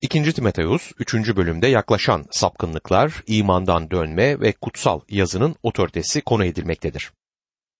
2. 0.00 0.32
Timoteus 0.32 0.92
3. 0.98 1.36
bölümde 1.36 1.66
yaklaşan 1.66 2.24
sapkınlıklar, 2.30 3.22
imandan 3.26 3.90
dönme 3.90 4.40
ve 4.40 4.52
kutsal 4.52 5.00
yazının 5.08 5.56
otoritesi 5.62 6.20
konu 6.20 6.44
edilmektedir. 6.44 7.12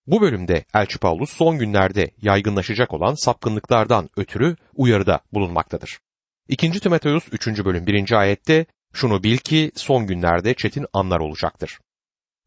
Bu 0.07 0.21
bölümde 0.21 0.65
Elçi 0.75 0.99
Paulus 0.99 1.31
son 1.31 1.59
günlerde 1.59 2.11
yaygınlaşacak 2.23 2.95
olan 2.95 3.15
sapkınlıklardan 3.15 4.09
ötürü 4.17 4.57
uyarıda 4.75 5.21
bulunmaktadır. 5.33 6.01
2. 6.49 6.81
Timoteus 6.81 7.29
3. 7.33 7.47
bölüm 7.47 7.87
1. 7.87 8.13
ayette 8.13 8.67
şunu 8.95 9.23
bil 9.23 9.37
ki 9.37 9.73
son 9.75 10.07
günlerde 10.07 10.55
çetin 10.55 10.87
anlar 10.93 11.21
olacaktır. 11.21 11.79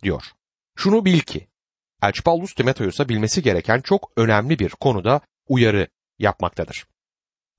diyor. 0.04 0.24
Şunu 0.76 1.06
bil 1.06 1.20
ki 1.20 1.48
Elçi 2.04 2.24
Paulus 2.24 2.54
Timoteus'a 2.54 3.10
bilmesi 3.10 3.42
gereken 3.42 3.82
çok 3.82 4.12
önemli 4.18 4.60
bir 4.60 4.70
konuda 4.70 5.22
uyarı 5.48 5.88
yapmaktadır 6.20 6.86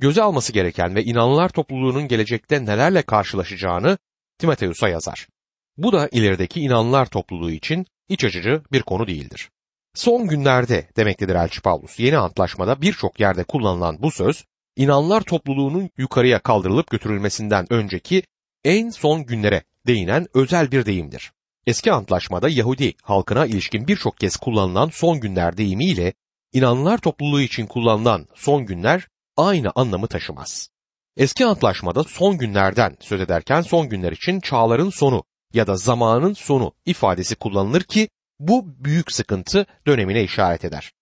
göze 0.00 0.22
alması 0.22 0.52
gereken 0.52 0.94
ve 0.94 1.04
inanlılar 1.04 1.48
topluluğunun 1.48 2.08
gelecekte 2.08 2.64
nelerle 2.64 3.02
karşılaşacağını 3.02 3.98
Timoteus'a 4.38 4.88
yazar. 4.88 5.28
Bu 5.76 5.92
da 5.92 6.08
ilerideki 6.12 6.60
inanlılar 6.60 7.06
topluluğu 7.06 7.50
için 7.50 7.86
iç 8.08 8.24
açıcı 8.24 8.62
bir 8.72 8.82
konu 8.82 9.06
değildir. 9.06 9.50
Son 9.94 10.28
günlerde 10.28 10.88
demektedir 10.96 11.34
Elçi 11.34 11.60
Paulus. 11.60 11.98
Yeni 11.98 12.18
antlaşmada 12.18 12.82
birçok 12.82 13.20
yerde 13.20 13.44
kullanılan 13.44 14.02
bu 14.02 14.10
söz, 14.10 14.44
inanlılar 14.76 15.20
topluluğunun 15.20 15.90
yukarıya 15.98 16.38
kaldırılıp 16.38 16.90
götürülmesinden 16.90 17.66
önceki 17.70 18.22
en 18.64 18.90
son 18.90 19.26
günlere 19.26 19.62
değinen 19.86 20.26
özel 20.34 20.72
bir 20.72 20.86
deyimdir. 20.86 21.32
Eski 21.66 21.92
antlaşmada 21.92 22.48
Yahudi 22.48 22.94
halkına 23.02 23.46
ilişkin 23.46 23.88
birçok 23.88 24.16
kez 24.16 24.36
kullanılan 24.36 24.88
son 24.92 25.20
günler 25.20 25.56
deyimiyle 25.56 26.12
inanlılar 26.52 26.98
topluluğu 26.98 27.40
için 27.40 27.66
kullanılan 27.66 28.26
son 28.34 28.66
günler 28.66 29.08
aynı 29.36 29.72
anlamı 29.74 30.06
taşımaz. 30.06 30.68
Eski 31.16 31.46
antlaşmada 31.46 32.04
son 32.04 32.38
günlerden 32.38 32.96
söz 33.00 33.20
ederken 33.20 33.60
son 33.60 33.88
günler 33.88 34.12
için 34.12 34.40
çağların 34.40 34.90
sonu 34.90 35.24
ya 35.52 35.66
da 35.66 35.76
zamanın 35.76 36.32
sonu 36.32 36.72
ifadesi 36.86 37.34
kullanılır 37.34 37.82
ki 37.82 38.08
bu 38.38 38.84
büyük 38.84 39.12
sıkıntı 39.12 39.66
dönemine 39.86 40.22
işaret 40.22 40.64
eder. 40.64 40.92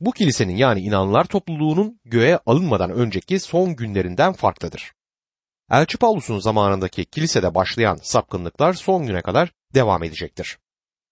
Bu 0.00 0.12
kilisenin 0.12 0.56
yani 0.56 0.80
inanlar 0.80 1.24
topluluğunun 1.24 2.00
göğe 2.04 2.38
alınmadan 2.46 2.90
önceki 2.90 3.40
son 3.40 3.76
günlerinden 3.76 4.32
farklıdır. 4.32 4.92
Elçi 5.70 5.98
Paulus'un 5.98 6.38
zamanındaki 6.38 7.04
kilisede 7.04 7.54
başlayan 7.54 7.98
sapkınlıklar 8.02 8.72
son 8.72 9.06
güne 9.06 9.22
kadar 9.22 9.52
devam 9.74 10.02
edecektir. 10.02 10.58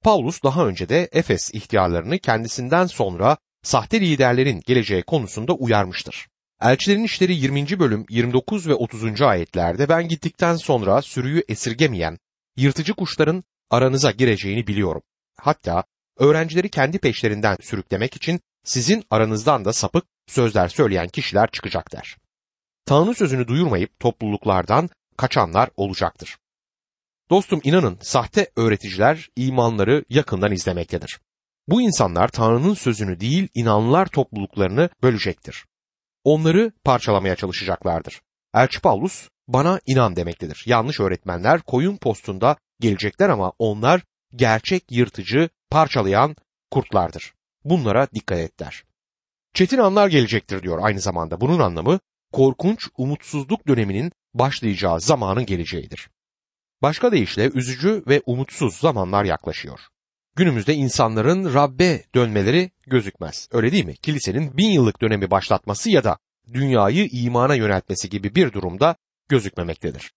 Paulus 0.03 0.43
daha 0.43 0.67
önce 0.67 0.89
de 0.89 1.09
Efes 1.13 1.55
ihtiyarlarını 1.55 2.19
kendisinden 2.19 2.87
sonra 2.87 3.37
sahte 3.63 4.01
liderlerin 4.01 4.63
geleceği 4.67 5.03
konusunda 5.03 5.53
uyarmıştır. 5.53 6.29
Elçilerin 6.61 7.05
İşleri 7.05 7.35
20. 7.35 7.79
bölüm 7.79 8.07
29 8.11 8.69
ve 8.69 8.75
30. 8.75 9.23
ayetlerde 9.23 9.89
ben 9.89 10.09
gittikten 10.09 10.57
sonra 10.57 11.03
sürüyü 11.03 11.45
esirgemeyen 11.49 12.19
yırtıcı 12.57 12.95
kuşların 12.95 13.45
aranıza 13.71 14.11
gireceğini 14.11 14.67
biliyorum. 14.67 15.03
Hatta 15.37 15.85
öğrencileri 16.19 16.69
kendi 16.69 16.99
peşlerinden 16.99 17.57
sürüklemek 17.61 18.17
için 18.17 18.41
sizin 18.65 19.05
aranızdan 19.11 19.65
da 19.65 19.73
sapık 19.73 20.05
sözler 20.27 20.69
söyleyen 20.69 21.09
kişiler 21.09 21.51
çıkacak 21.51 21.93
der. 21.93 22.17
Tanrı 22.87 23.15
sözünü 23.15 23.49
duyurmayıp 23.49 24.01
topluluklardan 24.01 24.91
kaçanlar 25.17 25.71
olacaktır. 25.77 26.37
Dostum 27.31 27.61
inanın 27.65 27.99
sahte 28.01 28.51
öğreticiler 28.57 29.31
imanları 29.37 30.05
yakından 30.09 30.53
izlemektedir. 30.53 31.21
Bu 31.69 31.83
insanlar 31.83 32.29
Tanrı'nın 32.29 32.75
sözünü 32.75 33.21
değil 33.21 33.49
inanlılar 33.55 34.07
topluluklarını 34.07 34.91
bölecektir 35.03 35.65
onları 36.27 36.73
parçalamaya 36.85 37.37
çalışacaklardır. 37.37 38.21
Elçi 38.55 38.81
Paulus 38.81 39.29
bana 39.49 39.81
inan 39.87 40.17
demektedir. 40.17 40.63
Yanlış 40.67 41.01
öğretmenler 41.01 41.61
koyun 41.61 41.97
postunda 41.97 42.57
gelecekler 42.81 43.29
ama 43.29 43.53
onlar 43.59 44.03
gerçek 44.35 44.93
yırtıcı, 44.93 45.49
parçalayan 45.71 46.37
kurtlardır. 46.71 47.35
Bunlara 47.65 48.09
dikkat 48.15 48.39
et 48.39 48.61
der. 48.61 48.85
Çetin 49.55 49.79
anlar 49.79 50.09
gelecektir 50.09 50.63
diyor 50.63 50.79
aynı 50.83 51.01
zamanda. 51.01 51.41
Bunun 51.41 51.59
anlamı 51.59 52.01
korkunç 52.33 52.89
umutsuzluk 52.99 53.69
döneminin 53.69 54.13
başlayacağı 54.35 55.01
zamanın 55.01 55.47
geleceğidir. 55.47 56.11
Başka 56.83 57.13
deyişle 57.13 57.51
üzücü 57.55 58.03
ve 58.07 58.23
umutsuz 58.27 58.77
zamanlar 58.77 59.25
yaklaşıyor 59.25 59.81
günümüzde 60.37 60.75
insanların 60.75 61.55
Rabbe 61.55 62.03
dönmeleri 62.15 62.71
gözükmez. 62.87 63.49
Öyle 63.53 63.73
değil 63.73 63.85
mi? 63.85 63.97
Kilisenin 63.97 64.57
bin 64.57 64.71
yıllık 64.71 65.01
dönemi 65.03 65.31
başlatması 65.31 65.91
ya 65.91 66.05
da 66.05 66.19
dünyayı 66.53 67.09
imana 67.13 67.55
yöneltmesi 67.55 68.11
gibi 68.11 68.35
bir 68.35 68.53
durumda 68.53 68.97
gözükmemektedir. 69.29 70.13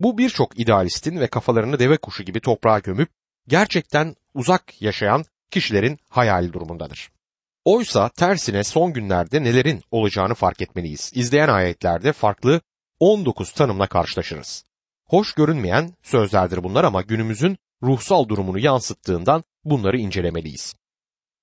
Bu 0.00 0.18
birçok 0.18 0.60
idealistin 0.60 1.20
ve 1.20 1.26
kafalarını 1.26 1.78
deve 1.78 1.96
kuşu 1.96 2.22
gibi 2.22 2.40
toprağa 2.40 2.78
gömüp 2.78 3.08
gerçekten 3.48 4.16
uzak 4.34 4.82
yaşayan 4.82 5.24
kişilerin 5.50 5.98
hayali 6.08 6.52
durumundadır. 6.52 7.10
Oysa 7.64 8.08
tersine 8.08 8.64
son 8.64 8.92
günlerde 8.92 9.44
nelerin 9.44 9.82
olacağını 9.90 10.34
fark 10.34 10.62
etmeliyiz. 10.62 11.10
İzleyen 11.14 11.48
ayetlerde 11.48 12.12
farklı 12.12 12.60
19 13.00 13.52
tanımla 13.52 13.86
karşılaşırız. 13.86 14.64
Hoş 15.06 15.34
görünmeyen 15.34 15.94
sözlerdir 16.02 16.62
bunlar 16.62 16.84
ama 16.84 17.02
günümüzün 17.02 17.58
ruhsal 17.82 18.28
durumunu 18.28 18.58
yansıttığından 18.58 19.44
bunları 19.64 19.98
incelemeliyiz. 19.98 20.74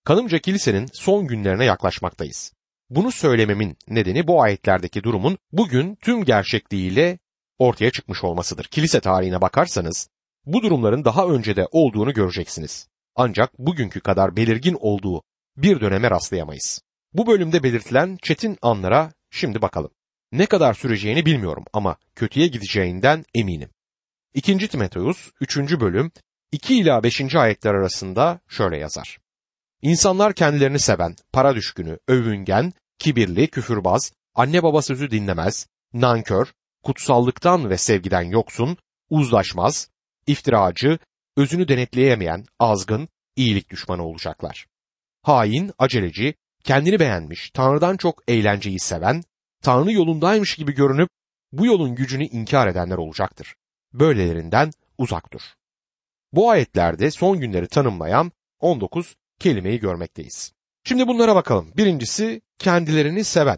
Kanımca 0.03 0.39
kilisenin 0.39 0.89
son 0.93 1.27
günlerine 1.27 1.65
yaklaşmaktayız. 1.65 2.53
Bunu 2.89 3.11
söylememin 3.11 3.77
nedeni 3.87 4.27
bu 4.27 4.41
ayetlerdeki 4.41 5.03
durumun 5.03 5.37
bugün 5.51 5.95
tüm 5.95 6.25
gerçekliğiyle 6.25 7.19
ortaya 7.59 7.91
çıkmış 7.91 8.23
olmasıdır. 8.23 8.65
Kilise 8.65 8.99
tarihine 8.99 9.41
bakarsanız 9.41 10.09
bu 10.45 10.61
durumların 10.61 11.05
daha 11.05 11.27
önce 11.27 11.55
de 11.55 11.67
olduğunu 11.71 12.13
göreceksiniz. 12.13 12.87
Ancak 13.15 13.59
bugünkü 13.59 13.99
kadar 13.99 14.35
belirgin 14.35 14.77
olduğu 14.79 15.23
bir 15.57 15.81
döneme 15.81 16.11
rastlayamayız. 16.11 16.81
Bu 17.13 17.27
bölümde 17.27 17.63
belirtilen 17.63 18.17
çetin 18.21 18.57
anlara 18.61 19.13
şimdi 19.29 19.61
bakalım. 19.61 19.91
Ne 20.31 20.45
kadar 20.45 20.73
süreceğini 20.73 21.25
bilmiyorum 21.25 21.65
ama 21.73 21.95
kötüye 22.15 22.47
gideceğinden 22.47 23.25
eminim. 23.33 23.69
2. 24.33 24.67
Timoteus 24.67 25.31
3. 25.41 25.57
bölüm 25.57 26.11
2 26.51 26.79
ila 26.79 27.03
5. 27.03 27.35
ayetler 27.35 27.73
arasında 27.73 28.39
şöyle 28.47 28.77
yazar. 28.77 29.19
İnsanlar 29.81 30.33
kendilerini 30.33 30.79
seven, 30.79 31.15
para 31.33 31.55
düşkünü, 31.55 31.99
övüngen, 32.07 32.73
kibirli, 32.99 33.47
küfürbaz, 33.47 34.11
anne 34.35 34.63
baba 34.63 34.81
sözü 34.81 35.11
dinlemez, 35.11 35.67
nankör, 35.93 36.53
kutsallıktan 36.83 37.69
ve 37.69 37.77
sevgiden 37.77 38.21
yoksun, 38.21 38.77
uzlaşmaz, 39.09 39.89
iftiracı, 40.27 40.99
özünü 41.37 41.67
denetleyemeyen, 41.67 42.45
azgın, 42.59 43.07
iyilik 43.35 43.69
düşmanı 43.69 44.03
olacaklar. 44.03 44.67
Hain, 45.21 45.71
aceleci, 45.77 46.35
kendini 46.63 46.99
beğenmiş, 46.99 47.51
Tanrı'dan 47.51 47.97
çok 47.97 48.23
eğlenceyi 48.27 48.79
seven, 48.79 49.23
Tanrı 49.63 49.91
yolundaymış 49.91 50.55
gibi 50.55 50.73
görünüp 50.73 51.09
bu 51.51 51.65
yolun 51.65 51.95
gücünü 51.95 52.25
inkar 52.25 52.67
edenler 52.67 52.97
olacaktır. 52.97 53.55
Böylelerinden 53.93 54.71
uzak 54.97 55.33
dur. 55.33 55.41
Bu 56.33 56.49
ayetlerde 56.49 57.11
son 57.11 57.39
günleri 57.39 57.67
tanımlayan 57.67 58.31
19 58.59 59.15
kelimeyi 59.39 59.79
görmekteyiz. 59.79 60.53
Şimdi 60.83 61.07
bunlara 61.07 61.35
bakalım. 61.35 61.71
Birincisi 61.77 62.41
kendilerini 62.59 63.23
seven. 63.23 63.57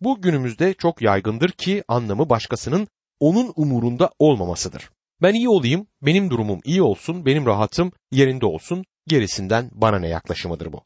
Bu 0.00 0.22
günümüzde 0.22 0.74
çok 0.74 1.02
yaygındır 1.02 1.50
ki 1.50 1.84
anlamı 1.88 2.28
başkasının 2.28 2.88
onun 3.20 3.52
umurunda 3.56 4.10
olmamasıdır. 4.18 4.90
Ben 5.22 5.34
iyi 5.34 5.48
olayım, 5.48 5.86
benim 6.02 6.30
durumum 6.30 6.60
iyi 6.64 6.82
olsun, 6.82 7.26
benim 7.26 7.46
rahatım 7.46 7.92
yerinde 8.12 8.46
olsun, 8.46 8.84
gerisinden 9.06 9.70
bana 9.72 9.98
ne 9.98 10.08
yaklaşımıdır 10.08 10.72
bu. 10.72 10.84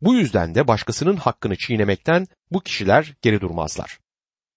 Bu 0.00 0.14
yüzden 0.14 0.54
de 0.54 0.68
başkasının 0.68 1.16
hakkını 1.16 1.56
çiğnemekten 1.56 2.26
bu 2.50 2.60
kişiler 2.60 3.14
geri 3.22 3.40
durmazlar. 3.40 3.98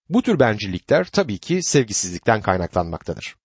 Bu 0.10 0.22
tür 0.22 0.40
bencillikler 0.40 1.06
tabii 1.06 1.38
ki 1.38 1.64
sevgisizlikten 1.64 2.42
kaynaklanmaktadır. 2.42 3.36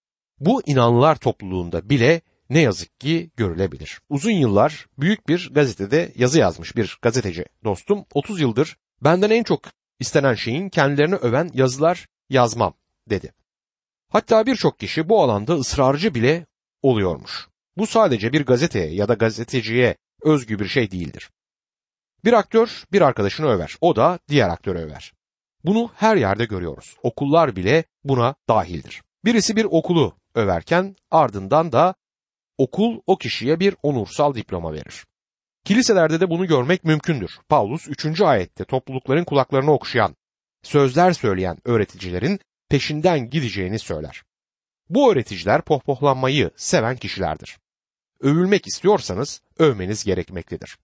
Bu 0.41 0.62
inanlılar 0.67 1.17
topluluğunda 1.17 1.91
bile 1.91 2.21
ne 2.50 2.61
yazık 2.61 3.00
ki 3.00 3.31
görülebilir. 3.37 4.00
Uzun 4.09 4.31
yıllar 4.31 4.87
büyük 4.99 5.29
bir 5.29 5.50
gazetede 5.55 6.12
yazı 6.17 6.39
yazmış 6.39 6.77
bir 6.77 6.99
gazeteci 7.03 7.45
dostum 7.65 8.05
30 8.15 8.41
yıldır 8.41 8.77
benden 9.03 9.31
en 9.31 9.43
çok 9.43 9.62
istenen 10.00 10.35
şeyin 10.35 10.69
kendilerini 10.69 11.15
öven 11.15 11.50
yazılar 11.55 12.06
yazmam 12.31 12.75
dedi. 13.11 13.33
Hatta 14.09 14.47
birçok 14.47 14.79
kişi 14.79 15.09
bu 15.09 15.23
alanda 15.23 15.55
ısrarcı 15.55 16.15
bile 16.15 16.47
oluyormuş. 16.83 17.49
Bu 17.77 17.87
sadece 17.87 18.33
bir 18.33 18.47
gazeteye 18.47 18.95
ya 18.95 19.09
da 19.09 19.15
gazeteciye 19.15 19.97
özgü 20.23 20.59
bir 20.59 20.69
şey 20.69 20.91
değildir. 20.91 21.31
Bir 22.25 22.33
aktör 22.33 22.85
bir 22.93 23.03
arkadaşını 23.03 23.47
över, 23.47 23.77
o 23.81 23.97
da 23.97 24.19
diğer 24.29 24.49
aktörü 24.49 24.79
över. 24.79 25.12
Bunu 25.65 25.91
her 25.95 26.17
yerde 26.17 26.45
görüyoruz. 26.45 26.97
Okullar 27.03 27.56
bile 27.56 27.85
buna 28.05 28.35
dahildir. 28.49 29.03
Birisi 29.25 29.56
bir 29.56 29.65
okulu 29.65 30.17
överken 30.35 30.97
ardından 31.11 31.73
da 31.73 31.95
okul 32.59 33.01
o 33.07 33.17
kişiye 33.17 33.61
bir 33.61 33.77
onursal 33.83 34.35
diploma 34.35 34.73
verir. 34.73 35.07
Kiliselerde 35.65 36.21
de 36.21 36.31
bunu 36.31 36.47
görmek 36.47 36.85
mümkündür. 36.85 37.39
Paulus 37.49 37.89
3. 37.89 38.21
ayette 38.21 38.65
toplulukların 38.65 39.25
kulaklarına 39.25 39.73
okşayan, 39.73 40.17
sözler 40.63 41.13
söyleyen 41.13 41.59
öğreticilerin 41.65 42.41
peşinden 42.69 43.31
gideceğini 43.31 43.79
söyler. 43.79 44.23
Bu 44.89 45.13
öğreticiler 45.13 45.63
pohpohlanmayı 45.63 46.51
seven 46.57 46.97
kişilerdir. 46.97 47.59
Övülmek 48.21 48.67
istiyorsanız 48.67 49.43
övmeniz 49.59 50.05
gerekmektedir. 50.05 50.79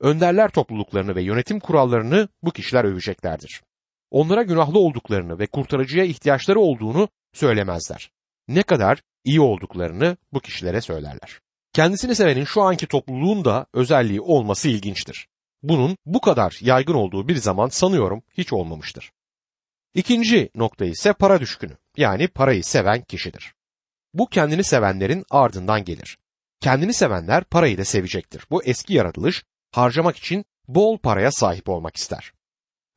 Önderler 0.00 0.50
topluluklarını 0.50 1.14
ve 1.14 1.22
yönetim 1.22 1.60
kurallarını 1.60 2.28
bu 2.42 2.50
kişiler 2.50 2.84
öveceklerdir. 2.84 3.62
Onlara 4.10 4.42
günahlı 4.42 4.78
olduklarını 4.78 5.38
ve 5.38 5.46
kurtarıcıya 5.46 6.04
ihtiyaçları 6.04 6.60
olduğunu 6.60 7.08
söylemezler. 7.32 8.10
Ne 8.54 8.62
kadar 8.62 9.02
iyi 9.24 9.40
olduklarını 9.40 10.16
bu 10.32 10.40
kişilere 10.40 10.80
söylerler. 10.80 11.40
Kendisini 11.72 12.14
sevenin 12.14 12.44
şu 12.44 12.62
anki 12.62 12.86
topluluğun 12.86 13.44
da 13.44 13.66
özelliği 13.74 14.20
olması 14.20 14.68
ilginçtir. 14.68 15.28
Bunun 15.62 15.96
bu 16.06 16.20
kadar 16.20 16.58
yaygın 16.60 16.94
olduğu 16.94 17.28
bir 17.28 17.36
zaman 17.36 17.68
sanıyorum 17.68 18.22
hiç 18.38 18.52
olmamıştır. 18.52 19.12
İkinci 19.94 20.50
nokta 20.54 20.84
ise 20.84 21.12
para 21.12 21.40
düşkünü 21.40 21.76
yani 21.96 22.28
parayı 22.28 22.64
seven 22.64 23.02
kişidir. 23.02 23.54
Bu 24.14 24.26
kendini 24.26 24.64
sevenlerin 24.64 25.24
ardından 25.30 25.84
gelir. 25.84 26.18
Kendini 26.60 26.94
sevenler 26.94 27.44
parayı 27.44 27.78
da 27.78 27.84
sevecektir. 27.84 28.46
Bu 28.50 28.64
eski 28.64 28.94
yaratılış 28.94 29.44
harcamak 29.70 30.16
için 30.16 30.44
bol 30.68 30.98
paraya 30.98 31.32
sahip 31.32 31.68
olmak 31.68 31.96
ister. 31.96 32.32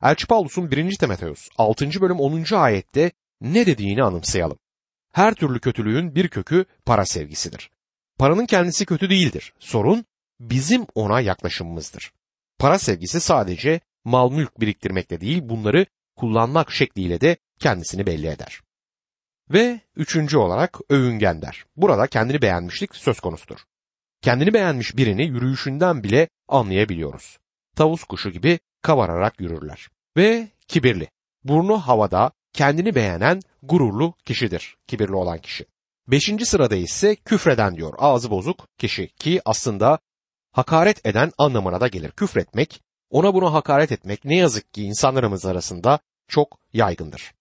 Elçi 0.02 0.26
Paulus'un 0.26 0.70
1. 0.70 0.96
Timoteus 0.96 1.48
6. 1.58 2.00
bölüm 2.00 2.20
10. 2.20 2.54
ayette 2.54 3.10
ne 3.40 3.66
dediğini 3.66 4.02
anımsayalım. 4.02 4.58
Her 5.16 5.34
türlü 5.34 5.60
kötülüğün 5.60 6.14
bir 6.14 6.28
kökü 6.28 6.64
para 6.86 7.06
sevgisidir. 7.06 7.70
Paranın 8.18 8.46
kendisi 8.46 8.86
kötü 8.86 9.10
değildir. 9.10 9.52
Sorun 9.58 10.04
bizim 10.40 10.86
ona 10.94 11.20
yaklaşımımızdır. 11.20 12.12
Para 12.58 12.78
sevgisi 12.78 13.20
sadece 13.20 13.80
mal 14.04 14.30
mülk 14.30 14.60
biriktirmekle 14.60 15.20
değil 15.20 15.40
bunları 15.42 15.86
kullanmak 16.16 16.72
şekliyle 16.72 17.20
de 17.20 17.36
kendisini 17.58 18.06
belli 18.06 18.26
eder. 18.26 18.60
Ve 19.50 19.80
üçüncü 19.96 20.38
olarak 20.38 20.78
övüngender. 20.90 21.64
Burada 21.76 22.06
kendini 22.06 22.42
beğenmişlik 22.42 22.96
söz 22.96 23.20
konusudur. 23.20 23.58
Kendini 24.22 24.54
beğenmiş 24.54 24.96
birini 24.96 25.26
yürüyüşünden 25.26 26.04
bile 26.04 26.28
anlayabiliyoruz. 26.48 27.38
Tavus 27.76 28.04
kuşu 28.04 28.30
gibi 28.30 28.58
kavararak 28.82 29.40
yürürler. 29.40 29.88
Ve 30.16 30.48
kibirli. 30.68 31.08
Burnu 31.44 31.78
havada 31.78 32.32
kendini 32.56 32.94
beğenen 32.94 33.40
gururlu 33.62 34.14
kişidir. 34.24 34.76
Kibirli 34.86 35.14
olan 35.14 35.38
kişi. 35.38 35.66
Beşinci 36.08 36.46
sırada 36.46 36.76
ise 36.76 37.16
küfreden 37.16 37.76
diyor. 37.76 37.94
Ağzı 37.98 38.30
bozuk 38.30 38.68
kişi 38.78 39.08
ki 39.08 39.40
aslında 39.44 39.98
hakaret 40.52 41.06
eden 41.06 41.32
anlamına 41.38 41.80
da 41.80 41.88
gelir. 41.88 42.10
Küfretmek, 42.10 42.82
ona 43.10 43.34
buna 43.34 43.52
hakaret 43.52 43.92
etmek 43.92 44.24
ne 44.24 44.36
yazık 44.36 44.72
ki 44.74 44.84
insanlarımız 44.84 45.46
arasında 45.46 45.98
çok 46.28 46.58
yaygındır. 46.72 47.34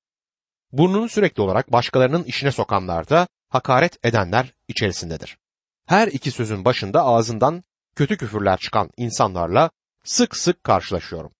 Burnunu 0.71 1.09
sürekli 1.09 1.41
olarak 1.41 1.71
başkalarının 1.71 2.23
işine 2.23 2.51
sokanlar 2.51 3.09
da 3.09 3.27
hakaret 3.49 4.05
edenler 4.05 4.53
içerisindedir. 4.67 5.37
Her 5.85 6.07
iki 6.07 6.31
sözün 6.31 6.65
başında 6.65 7.03
ağzından 7.03 7.63
kötü 7.95 8.17
küfürler 8.17 8.57
çıkan 8.57 8.89
insanlarla 8.97 9.69
sık 10.03 10.37
sık 10.37 10.63
karşılaşıyorum. 10.63 11.31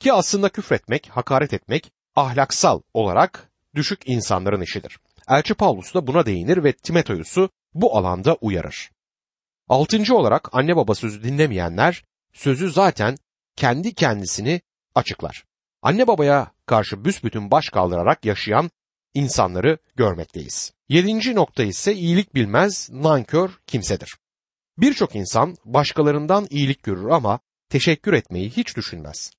Ki 0.00 0.12
aslında 0.12 0.48
küfretmek, 0.48 1.08
hakaret 1.08 1.54
etmek 1.54 1.92
ahlaksal 2.16 2.80
olarak 2.94 3.50
düşük 3.74 4.00
insanların 4.06 4.60
işidir. 4.60 4.98
Elçi 5.28 5.54
Paulus 5.54 5.94
da 5.94 6.06
buna 6.06 6.26
değinir 6.26 6.64
ve 6.64 6.72
Timoteus'u 6.72 7.50
bu 7.74 7.96
alanda 7.96 8.34
uyarır. 8.34 8.90
Altıncı 9.68 10.16
olarak 10.16 10.48
anne 10.52 10.76
baba 10.76 10.94
sözü 10.94 11.22
dinlemeyenler 11.22 12.04
sözü 12.32 12.72
zaten 12.72 13.16
kendi 13.56 13.94
kendisini 13.94 14.60
açıklar. 14.94 15.44
Anne 15.82 16.06
babaya 16.06 16.52
karşı 16.66 17.04
büsbütün 17.04 17.50
baş 17.50 17.68
kaldırarak 17.68 18.24
yaşayan 18.24 18.70
insanları 19.14 19.78
görmekteyiz. 19.96 20.72
Yedinci 20.88 21.34
nokta 21.34 21.62
ise 21.62 21.94
iyilik 21.94 22.34
bilmez, 22.34 22.88
nankör 22.92 23.50
kimsedir. 23.66 24.16
Birçok 24.78 25.14
insan 25.16 25.56
başkalarından 25.64 26.46
iyilik 26.50 26.82
görür 26.82 27.08
ama 27.08 27.40
teşekkür 27.68 28.12
etmeyi 28.12 28.50
hiç 28.50 28.76
düşünmez. 28.76 29.32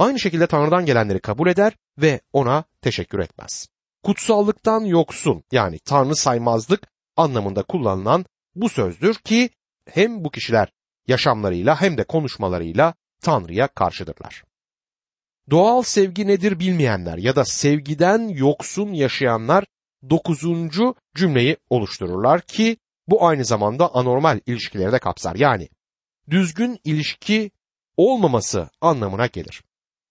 Aynı 0.00 0.20
şekilde 0.20 0.46
Tanrı'dan 0.46 0.86
gelenleri 0.86 1.20
kabul 1.20 1.48
eder 1.48 1.72
ve 1.98 2.20
ona 2.32 2.64
teşekkür 2.82 3.18
etmez. 3.18 3.68
Kutsallıktan 4.02 4.80
yoksun 4.80 5.44
yani 5.52 5.78
Tanrı 5.78 6.16
saymazlık 6.16 6.88
anlamında 7.16 7.62
kullanılan 7.62 8.24
bu 8.54 8.68
sözdür 8.68 9.14
ki 9.14 9.50
hem 9.84 10.24
bu 10.24 10.30
kişiler 10.30 10.72
yaşamlarıyla 11.06 11.80
hem 11.80 11.98
de 11.98 12.04
konuşmalarıyla 12.04 12.94
Tanrı'ya 13.22 13.68
karşıdırlar. 13.68 14.44
Doğal 15.50 15.82
sevgi 15.82 16.26
nedir 16.26 16.58
bilmeyenler 16.58 17.18
ya 17.18 17.36
da 17.36 17.44
sevgiden 17.44 18.28
yoksun 18.28 18.92
yaşayanlar 18.92 19.64
dokuzuncu 20.10 20.94
cümleyi 21.14 21.56
oluştururlar 21.70 22.40
ki 22.40 22.76
bu 23.08 23.26
aynı 23.26 23.44
zamanda 23.44 23.94
anormal 23.94 24.40
ilişkileri 24.46 24.92
de 24.92 24.98
kapsar. 24.98 25.36
Yani 25.36 25.68
düzgün 26.30 26.80
ilişki 26.84 27.50
olmaması 27.96 28.70
anlamına 28.80 29.26
gelir. 29.26 29.62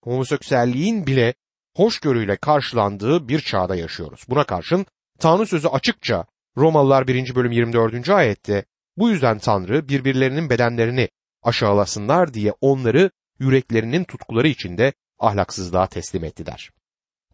Homoseksüelliğin 0.04 1.06
bile 1.06 1.34
hoşgörüyle 1.76 2.36
karşılandığı 2.36 3.28
bir 3.28 3.40
çağda 3.40 3.76
yaşıyoruz. 3.76 4.24
Buna 4.28 4.44
karşın 4.44 4.86
Tanrı 5.18 5.46
sözü 5.46 5.68
açıkça 5.68 6.26
Romalılar 6.56 7.06
1. 7.06 7.34
bölüm 7.34 7.52
24. 7.52 8.08
ayette 8.08 8.64
bu 8.96 9.10
yüzden 9.10 9.38
Tanrı 9.38 9.88
birbirlerinin 9.88 10.50
bedenlerini 10.50 11.08
aşağılasınlar 11.42 12.34
diye 12.34 12.54
onları 12.60 13.10
yüreklerinin 13.38 14.04
tutkuları 14.04 14.48
içinde 14.48 14.92
ahlaksızlığa 15.18 15.86
teslim 15.86 16.24
ettiler. 16.24 16.70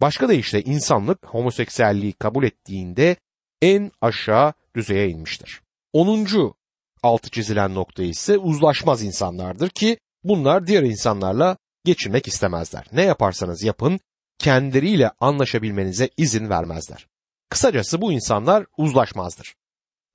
Başka 0.01 0.29
deyişle 0.29 0.63
insanlık 0.63 1.27
homoseksüelliği 1.27 2.13
kabul 2.13 2.45
ettiğinde 2.45 3.17
en 3.63 3.91
aşağı 4.01 4.53
düzeye 4.77 5.09
inmiştir. 5.09 5.61
10. 5.93 6.55
altı 7.03 7.31
çizilen 7.31 7.75
nokta 7.75 8.03
ise 8.03 8.39
uzlaşmaz 8.39 9.03
insanlardır 9.03 9.69
ki 9.69 9.99
bunlar 10.25 10.67
diğer 10.67 10.83
insanlarla 10.83 11.57
geçinmek 11.87 12.29
istemezler. 12.29 12.87
Ne 12.93 13.03
yaparsanız 13.03 13.63
yapın 13.63 14.01
kendileriyle 14.39 15.11
anlaşabilmenize 15.21 16.11
izin 16.17 16.51
vermezler. 16.51 17.07
Kısacası 17.51 18.01
bu 18.01 18.13
insanlar 18.13 18.67
uzlaşmazdır. 18.77 19.55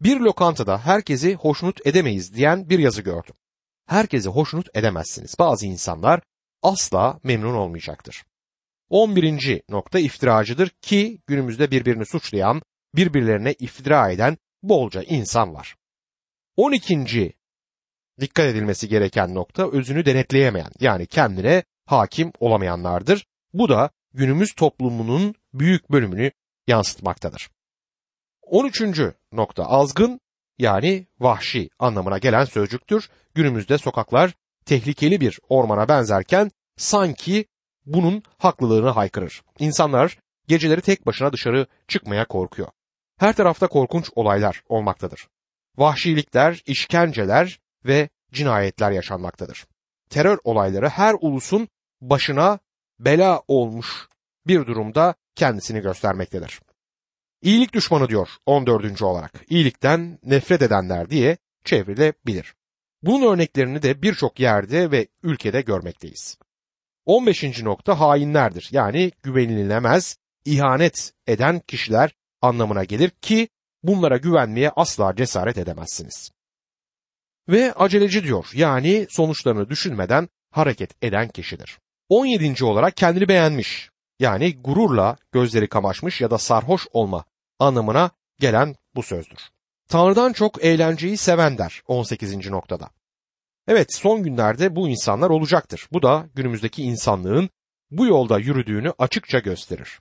Bir 0.01 0.19
lokantada 0.19 0.85
herkesi 0.85 1.35
hoşnut 1.35 1.87
edemeyiz 1.87 2.33
diyen 2.33 2.69
bir 2.69 2.79
yazı 2.79 3.01
gördüm. 3.01 3.35
Herkesi 3.87 4.29
hoşnut 4.29 4.67
edemezsiniz. 4.73 5.35
Bazı 5.39 5.65
insanlar 5.65 6.21
asla 6.61 7.19
memnun 7.23 7.53
olmayacaktır. 7.53 8.23
11. 8.89 9.61
nokta 9.69 9.99
iftiracıdır 9.99 10.69
ki 10.69 11.21
günümüzde 11.27 11.71
birbirini 11.71 12.05
suçlayan, 12.05 12.61
birbirlerine 12.95 13.53
iftira 13.53 14.11
eden 14.11 14.37
bolca 14.63 15.03
insan 15.03 15.53
var. 15.53 15.75
12. 16.55 17.33
dikkat 18.19 18.45
edilmesi 18.45 18.89
gereken 18.89 19.35
nokta 19.35 19.71
özünü 19.71 20.05
denetleyemeyen 20.05 20.71
yani 20.79 21.05
kendine 21.07 21.63
hakim 21.85 22.31
olamayanlardır. 22.39 23.25
Bu 23.53 23.69
da 23.69 23.89
günümüz 24.13 24.53
toplumunun 24.53 25.35
büyük 25.53 25.91
bölümünü 25.91 26.31
yansıtmaktadır. 26.67 27.49
13. 28.41 28.81
nokta 29.31 29.65
azgın 29.65 30.19
yani 30.59 31.07
vahşi 31.19 31.69
anlamına 31.79 32.17
gelen 32.17 32.45
sözcüktür. 32.45 33.09
Günümüzde 33.35 33.77
sokaklar 33.77 34.33
tehlikeli 34.65 35.21
bir 35.21 35.39
ormana 35.49 35.89
benzerken 35.89 36.51
sanki 36.77 37.45
bunun 37.85 38.23
haklılığını 38.37 38.89
haykırır. 38.89 39.41
İnsanlar 39.59 40.17
geceleri 40.47 40.81
tek 40.81 41.05
başına 41.05 41.33
dışarı 41.33 41.67
çıkmaya 41.87 42.25
korkuyor. 42.25 42.67
Her 43.17 43.35
tarafta 43.35 43.67
korkunç 43.67 44.09
olaylar 44.15 44.63
olmaktadır. 44.69 45.27
Vahşilikler, 45.77 46.61
işkenceler 46.65 47.59
ve 47.85 48.09
cinayetler 48.31 48.91
yaşanmaktadır. 48.91 49.65
Terör 50.09 50.37
olayları 50.43 50.89
her 50.89 51.15
ulusun 51.21 51.67
başına 52.01 52.59
bela 52.99 53.41
olmuş 53.47 54.07
bir 54.47 54.65
durumda 54.65 55.15
kendisini 55.35 55.81
göstermektedir. 55.81 56.59
İyilik 57.41 57.73
düşmanı 57.73 58.09
diyor 58.09 58.29
14. 58.45 59.01
olarak. 59.01 59.31
İyilikten 59.49 60.19
nefret 60.23 60.61
edenler 60.61 61.09
diye 61.09 61.37
çevrilebilir. 61.65 62.55
Bunun 63.03 63.33
örneklerini 63.33 63.81
de 63.83 64.01
birçok 64.01 64.39
yerde 64.39 64.91
ve 64.91 65.07
ülkede 65.23 65.61
görmekteyiz. 65.61 66.37
15. 67.05 67.63
nokta 67.63 67.99
hainlerdir. 67.99 68.69
Yani 68.71 69.11
güvenilemez, 69.23 70.17
ihanet 70.45 71.13
eden 71.27 71.59
kişiler 71.59 72.15
anlamına 72.41 72.83
gelir 72.83 73.09
ki 73.09 73.47
bunlara 73.83 74.17
güvenmeye 74.17 74.69
asla 74.69 75.15
cesaret 75.15 75.57
edemezsiniz. 75.57 76.31
Ve 77.49 77.73
aceleci 77.73 78.23
diyor. 78.23 78.49
Yani 78.53 79.07
sonuçlarını 79.09 79.69
düşünmeden 79.69 80.29
hareket 80.51 81.03
eden 81.03 81.27
kişidir. 81.27 81.79
17. 82.09 82.65
olarak 82.65 82.97
kendini 82.97 83.27
beğenmiş. 83.27 83.89
Yani 84.19 84.61
gururla 84.61 85.17
gözleri 85.31 85.69
kamaşmış 85.69 86.21
ya 86.21 86.31
da 86.31 86.37
sarhoş 86.37 86.87
olma 86.91 87.25
anlamına 87.59 88.11
gelen 88.39 88.75
bu 88.95 89.03
sözdür. 89.03 89.39
Tanrı'dan 89.89 90.33
çok 90.33 90.65
eğlenceyi 90.65 91.17
seven 91.17 91.57
der 91.57 91.81
18. 91.87 92.49
noktada. 92.49 92.89
Evet 93.67 93.93
son 93.93 94.23
günlerde 94.23 94.75
bu 94.75 94.89
insanlar 94.89 95.29
olacaktır. 95.29 95.87
Bu 95.91 96.01
da 96.01 96.29
günümüzdeki 96.35 96.83
insanlığın 96.83 97.49
bu 97.91 98.05
yolda 98.05 98.39
yürüdüğünü 98.39 98.93
açıkça 98.97 99.39
gösterir. 99.39 99.99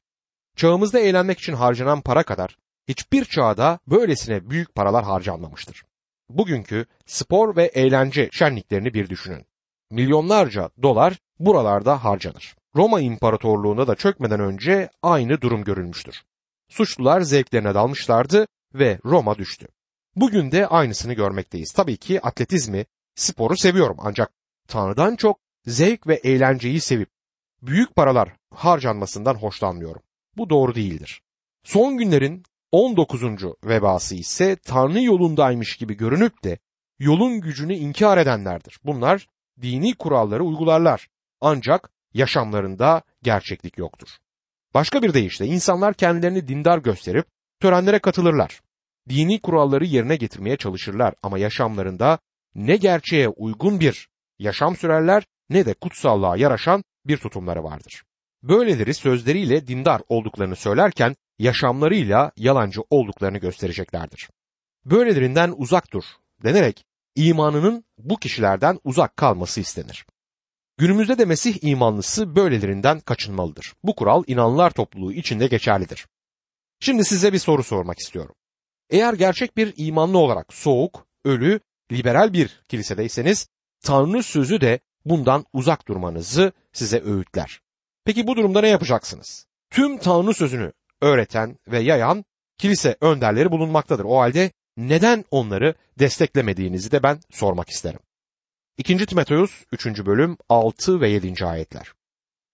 çağımızda 0.56 0.98
eğlenmek 0.98 1.38
için 1.38 1.52
harcanan 1.52 2.00
para 2.00 2.22
kadar 2.22 2.56
hiçbir 2.88 3.24
çağda 3.24 3.78
böylesine 3.86 4.50
büyük 4.50 4.74
paralar 4.74 5.04
harcanmamıştır. 5.04 5.82
Bugünkü 6.38 6.86
spor 7.06 7.56
ve 7.56 7.64
eğlence 7.64 8.28
şenliklerini 8.32 8.94
bir 8.94 9.08
düşünün. 9.08 9.46
Milyonlarca 9.90 10.70
dolar 10.82 11.18
buralarda 11.38 12.04
harcanır. 12.04 12.56
Roma 12.76 13.00
İmparatorluğu'nda 13.00 13.86
da 13.86 13.94
çökmeden 13.94 14.40
önce 14.40 14.90
aynı 15.02 15.40
durum 15.40 15.64
görülmüştür. 15.64 16.22
Suçlular 16.68 17.20
zevklerine 17.20 17.74
dalmışlardı 17.74 18.46
ve 18.74 18.98
Roma 19.04 19.38
düştü. 19.38 19.66
Bugün 20.16 20.52
de 20.52 20.66
aynısını 20.66 21.12
görmekteyiz. 21.12 21.72
Tabii 21.72 21.96
ki 21.96 22.20
atletizmi, 22.20 22.86
sporu 23.14 23.56
seviyorum 23.56 23.96
ancak 24.00 24.32
Tanrı'dan 24.68 25.16
çok 25.16 25.40
zevk 25.66 26.06
ve 26.06 26.14
eğlenceyi 26.14 26.80
sevip 26.80 27.08
büyük 27.62 27.96
paralar 27.96 28.32
harcanmasından 28.54 29.34
hoşlanmıyorum. 29.34 30.02
Bu 30.36 30.50
doğru 30.50 30.74
değildir. 30.74 31.22
Son 31.64 31.98
günlerin 31.98 32.42
19. 32.72 33.22
vebası 33.64 34.14
ise 34.14 34.56
Tanrı 34.56 35.02
yolundaymış 35.02 35.76
gibi 35.76 35.96
görünüp 35.96 36.44
de 36.44 36.58
yolun 36.98 37.40
gücünü 37.40 37.74
inkar 37.74 38.18
edenlerdir. 38.18 38.78
Bunlar 38.84 39.26
dini 39.62 39.94
kuralları 39.94 40.44
uygularlar 40.44 41.08
ancak 41.40 41.90
yaşamlarında 42.14 43.02
gerçeklik 43.22 43.78
yoktur. 43.78 44.08
Başka 44.74 45.02
bir 45.02 45.14
deyişle 45.14 45.46
insanlar 45.46 45.94
kendilerini 45.94 46.48
dindar 46.48 46.78
gösterip 46.78 47.26
törenlere 47.60 47.98
katılırlar. 47.98 48.60
Dini 49.08 49.40
kuralları 49.40 49.84
yerine 49.84 50.16
getirmeye 50.16 50.56
çalışırlar 50.56 51.14
ama 51.22 51.38
yaşamlarında 51.38 52.18
ne 52.54 52.76
gerçeğe 52.76 53.28
uygun 53.28 53.80
bir 53.80 54.08
yaşam 54.38 54.76
sürerler 54.76 55.26
ne 55.48 55.66
de 55.66 55.74
kutsallığa 55.74 56.36
yaraşan 56.36 56.84
bir 57.06 57.16
tutumları 57.16 57.64
vardır. 57.64 58.02
Böyleleri 58.42 58.94
sözleriyle 58.94 59.66
dindar 59.66 60.02
olduklarını 60.08 60.56
söylerken 60.56 61.16
yaşamlarıyla 61.40 62.32
yalancı 62.36 62.80
olduklarını 62.90 63.38
göstereceklerdir. 63.38 64.30
Böylelerinden 64.84 65.54
uzak 65.56 65.92
dur 65.92 66.04
denerek 66.44 66.84
imanının 67.16 67.84
bu 67.98 68.16
kişilerden 68.16 68.78
uzak 68.84 69.16
kalması 69.16 69.60
istenir. 69.60 70.06
Günümüzde 70.78 71.18
de 71.18 71.24
Mesih 71.24 71.58
imanlısı 71.62 72.36
böylelerinden 72.36 73.00
kaçınmalıdır. 73.00 73.74
Bu 73.84 73.94
kural 73.94 74.24
inanlılar 74.26 74.70
topluluğu 74.70 75.12
içinde 75.12 75.46
geçerlidir. 75.46 76.06
Şimdi 76.80 77.04
size 77.04 77.32
bir 77.32 77.38
soru 77.38 77.62
sormak 77.62 77.98
istiyorum. 77.98 78.34
Eğer 78.90 79.14
gerçek 79.14 79.56
bir 79.56 79.74
imanlı 79.76 80.18
olarak 80.18 80.54
soğuk, 80.54 81.06
ölü, 81.24 81.60
liberal 81.92 82.32
bir 82.32 82.62
kilisedeyseniz 82.68 83.48
Tanrı 83.82 84.22
sözü 84.22 84.60
de 84.60 84.80
bundan 85.04 85.44
uzak 85.52 85.88
durmanızı 85.88 86.52
size 86.72 87.02
öğütler. 87.04 87.60
Peki 88.04 88.26
bu 88.26 88.36
durumda 88.36 88.60
ne 88.60 88.68
yapacaksınız? 88.68 89.46
Tüm 89.70 89.98
Tanrı 89.98 90.34
sözünü 90.34 90.72
öğreten 91.00 91.58
ve 91.68 91.80
yayan 91.80 92.24
kilise 92.58 92.96
önderleri 93.00 93.50
bulunmaktadır. 93.50 94.04
O 94.04 94.18
halde 94.18 94.50
neden 94.76 95.24
onları 95.30 95.74
desteklemediğinizi 95.98 96.92
de 96.92 97.02
ben 97.02 97.20
sormak 97.30 97.68
isterim. 97.68 98.00
2. 98.78 99.06
Timoteus 99.06 99.64
3. 99.72 99.86
bölüm 99.86 100.36
6 100.48 101.00
ve 101.00 101.10
7. 101.10 101.44
ayetler. 101.44 101.92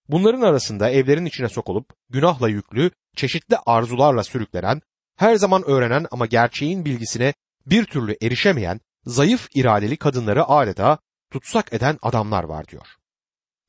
Bunların 0.09 0.41
arasında 0.41 0.89
evlerin 0.89 1.25
içine 1.25 1.49
sokulup 1.49 1.93
günahla 2.09 2.49
yüklü, 2.49 2.91
çeşitli 3.15 3.57
arzularla 3.65 4.23
sürüklenen, 4.23 4.81
her 5.15 5.35
zaman 5.35 5.63
öğrenen 5.69 6.05
ama 6.11 6.25
gerçeğin 6.25 6.85
bilgisine 6.85 7.33
bir 7.65 7.85
türlü 7.85 8.17
erişemeyen, 8.21 8.79
zayıf 9.05 9.47
iradeli 9.55 9.97
kadınları 9.97 10.45
adeta 10.45 10.97
tutsak 11.31 11.73
eden 11.73 11.97
adamlar 12.01 12.43
var 12.43 12.67
diyor. 12.67 12.87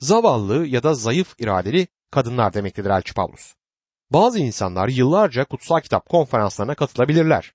Zavallı 0.01 0.67
ya 0.67 0.83
da 0.83 0.95
zayıf 0.95 1.35
iradeli 1.39 1.89
kadınlar 2.11 2.55
demektedir 2.55 2.91
Elçi 2.91 3.15
Pavlus. 3.15 3.55
Bazı 4.11 4.39
insanlar 4.39 4.89
yıllarca 4.89 5.45
kutsal 5.45 5.81
kitap 5.81 6.09
konferanslarına 6.09 6.75
katılabilirler. 6.75 7.53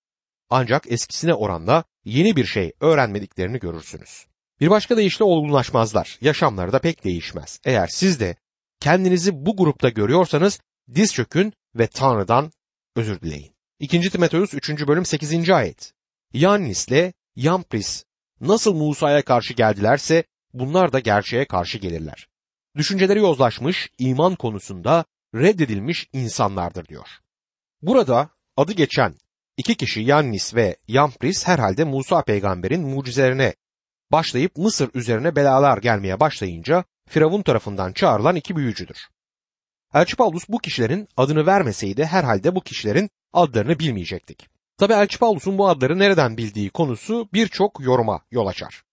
Ancak 0.50 0.92
eskisine 0.92 1.34
oranla 1.34 1.84
yeni 2.06 2.36
bir 2.36 2.46
şey 2.46 2.74
öğrenmediklerini 2.80 3.60
görürsünüz. 3.60 4.26
Bir 4.62 4.70
başka 4.70 4.98
deyişle 4.98 5.26
olgunlaşmazlar. 5.26 6.18
Yaşamları 6.22 6.72
da 6.72 6.80
pek 6.80 7.04
değişmez. 7.04 7.60
Eğer 7.66 7.88
siz 7.88 8.20
de 8.20 8.36
kendinizi 8.80 9.46
bu 9.46 9.58
grupta 9.58 9.90
görüyorsanız 9.90 10.60
diz 10.96 11.14
çökün 11.14 11.54
ve 11.76 11.88
Tanrı'dan 11.88 12.52
özür 12.96 13.22
dileyin. 13.22 13.54
2. 13.80 14.10
Timoteus 14.10 14.54
3. 14.54 14.88
bölüm 14.88 15.06
8. 15.06 15.50
ayet. 15.50 15.94
Yannis'le 16.34 17.14
Yampris 17.36 18.04
nasıl 18.42 18.74
Musa'ya 18.74 19.22
karşı 19.22 19.54
geldilerse 19.54 20.24
bunlar 20.54 20.94
da 20.94 21.00
gerçeğe 21.00 21.46
karşı 21.46 21.78
gelirler. 21.78 22.28
Düşünceleri 22.76 23.20
yozlaşmış, 23.20 23.90
iman 24.00 24.36
konusunda 24.36 25.06
reddedilmiş 25.36 26.10
insanlardır 26.14 26.86
diyor. 26.86 27.08
Burada 27.82 28.30
adı 28.58 28.74
geçen 28.74 29.16
iki 29.58 29.76
kişi 29.76 30.02
Yannis 30.02 30.56
ve 30.56 30.78
Yampris 30.88 31.48
herhalde 31.48 31.84
Musa 31.84 32.22
peygamberin 32.22 32.82
mucizelerine 32.82 33.54
başlayıp 34.12 34.58
Mısır 34.58 34.90
üzerine 34.94 35.36
belalar 35.36 35.78
gelmeye 35.78 36.20
başlayınca 36.20 36.84
Firavun 37.10 37.42
tarafından 37.42 37.94
çağrılan 37.94 38.36
iki 38.36 38.56
büyücüdür. 38.56 38.98
Elçi 39.94 40.16
Paulus 40.16 40.50
bu 40.50 40.60
kişilerin 40.60 41.08
adını 41.18 41.46
vermeseydi 41.46 42.06
herhalde 42.06 42.56
bu 42.56 42.62
kişilerin 42.62 43.10
adlarını 43.34 43.80
bilmeyecektik. 43.80 44.50
Tabi 44.78 44.94
Elçi 44.94 45.20
Paulus'un 45.20 45.58
bu 45.58 45.68
adları 45.70 46.00
nereden 46.00 46.38
bildiği 46.38 46.70
konusu 46.70 47.30
birçok 47.34 47.80
yoruma 47.80 48.22
yol 48.32 48.48
açar. 48.48 48.84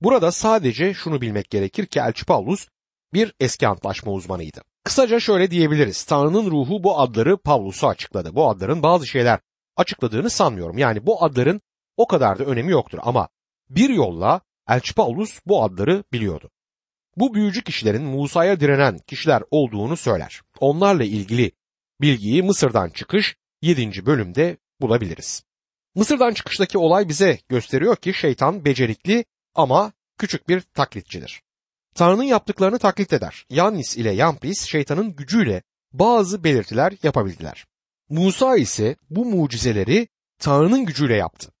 Burada 0.00 0.32
sadece 0.32 0.94
şunu 0.94 1.20
bilmek 1.20 1.50
gerekir 1.50 1.86
ki 1.86 1.98
Elçi 1.98 2.24
Paulus 2.24 2.68
bir 3.12 3.34
eski 3.40 3.68
antlaşma 3.68 4.12
uzmanıydı. 4.12 4.62
Kısaca 4.86 5.20
şöyle 5.20 5.50
diyebiliriz. 5.50 6.04
Tanrı'nın 6.04 6.50
ruhu 6.50 6.82
bu 6.82 7.00
adları 7.00 7.36
Pavlus'a 7.36 7.88
açıkladı. 7.88 8.34
Bu 8.34 8.50
adların 8.50 8.82
bazı 8.82 9.06
şeyler 9.06 9.40
açıkladığını 9.76 10.30
sanmıyorum. 10.30 10.78
Yani 10.78 11.06
bu 11.06 11.24
adların 11.24 11.60
o 11.96 12.06
kadar 12.06 12.38
da 12.38 12.44
önemi 12.44 12.72
yoktur 12.72 12.98
ama 13.02 13.28
bir 13.70 13.88
yolla 13.88 14.40
Elçi 14.68 14.94
Paulus 14.94 15.40
bu 15.46 15.62
adları 15.62 16.04
biliyordu. 16.12 16.50
Bu 17.16 17.34
büyücü 17.34 17.64
kişilerin 17.64 18.02
Musa'ya 18.02 18.60
direnen 18.60 18.98
kişiler 18.98 19.42
olduğunu 19.50 19.96
söyler. 19.96 20.40
Onlarla 20.60 21.04
ilgili 21.04 21.52
bilgiyi 22.00 22.42
Mısır'dan 22.42 22.90
çıkış 22.90 23.36
7. 23.62 24.06
bölümde 24.06 24.56
bulabiliriz. 24.80 25.44
Mısır'dan 25.94 26.34
çıkıştaki 26.34 26.78
olay 26.78 27.08
bize 27.08 27.38
gösteriyor 27.48 27.96
ki 27.96 28.14
şeytan 28.14 28.64
becerikli 28.64 29.24
ama 29.54 29.92
küçük 30.18 30.48
bir 30.48 30.60
taklitçidir. 30.60 31.45
Tanrı'nın 31.96 32.22
yaptıklarını 32.22 32.78
taklit 32.78 33.12
eder. 33.12 33.46
Yannis 33.50 33.96
ile 33.96 34.12
Yampris 34.12 34.64
şeytanın 34.64 35.16
gücüyle 35.16 35.62
bazı 35.92 36.44
belirtiler 36.44 36.92
yapabildiler. 37.02 37.66
Musa 38.08 38.56
ise 38.56 38.96
bu 39.10 39.24
mucizeleri 39.24 40.08
Tanrı'nın 40.38 40.84
gücüyle 40.84 41.16
yaptı. 41.16 41.52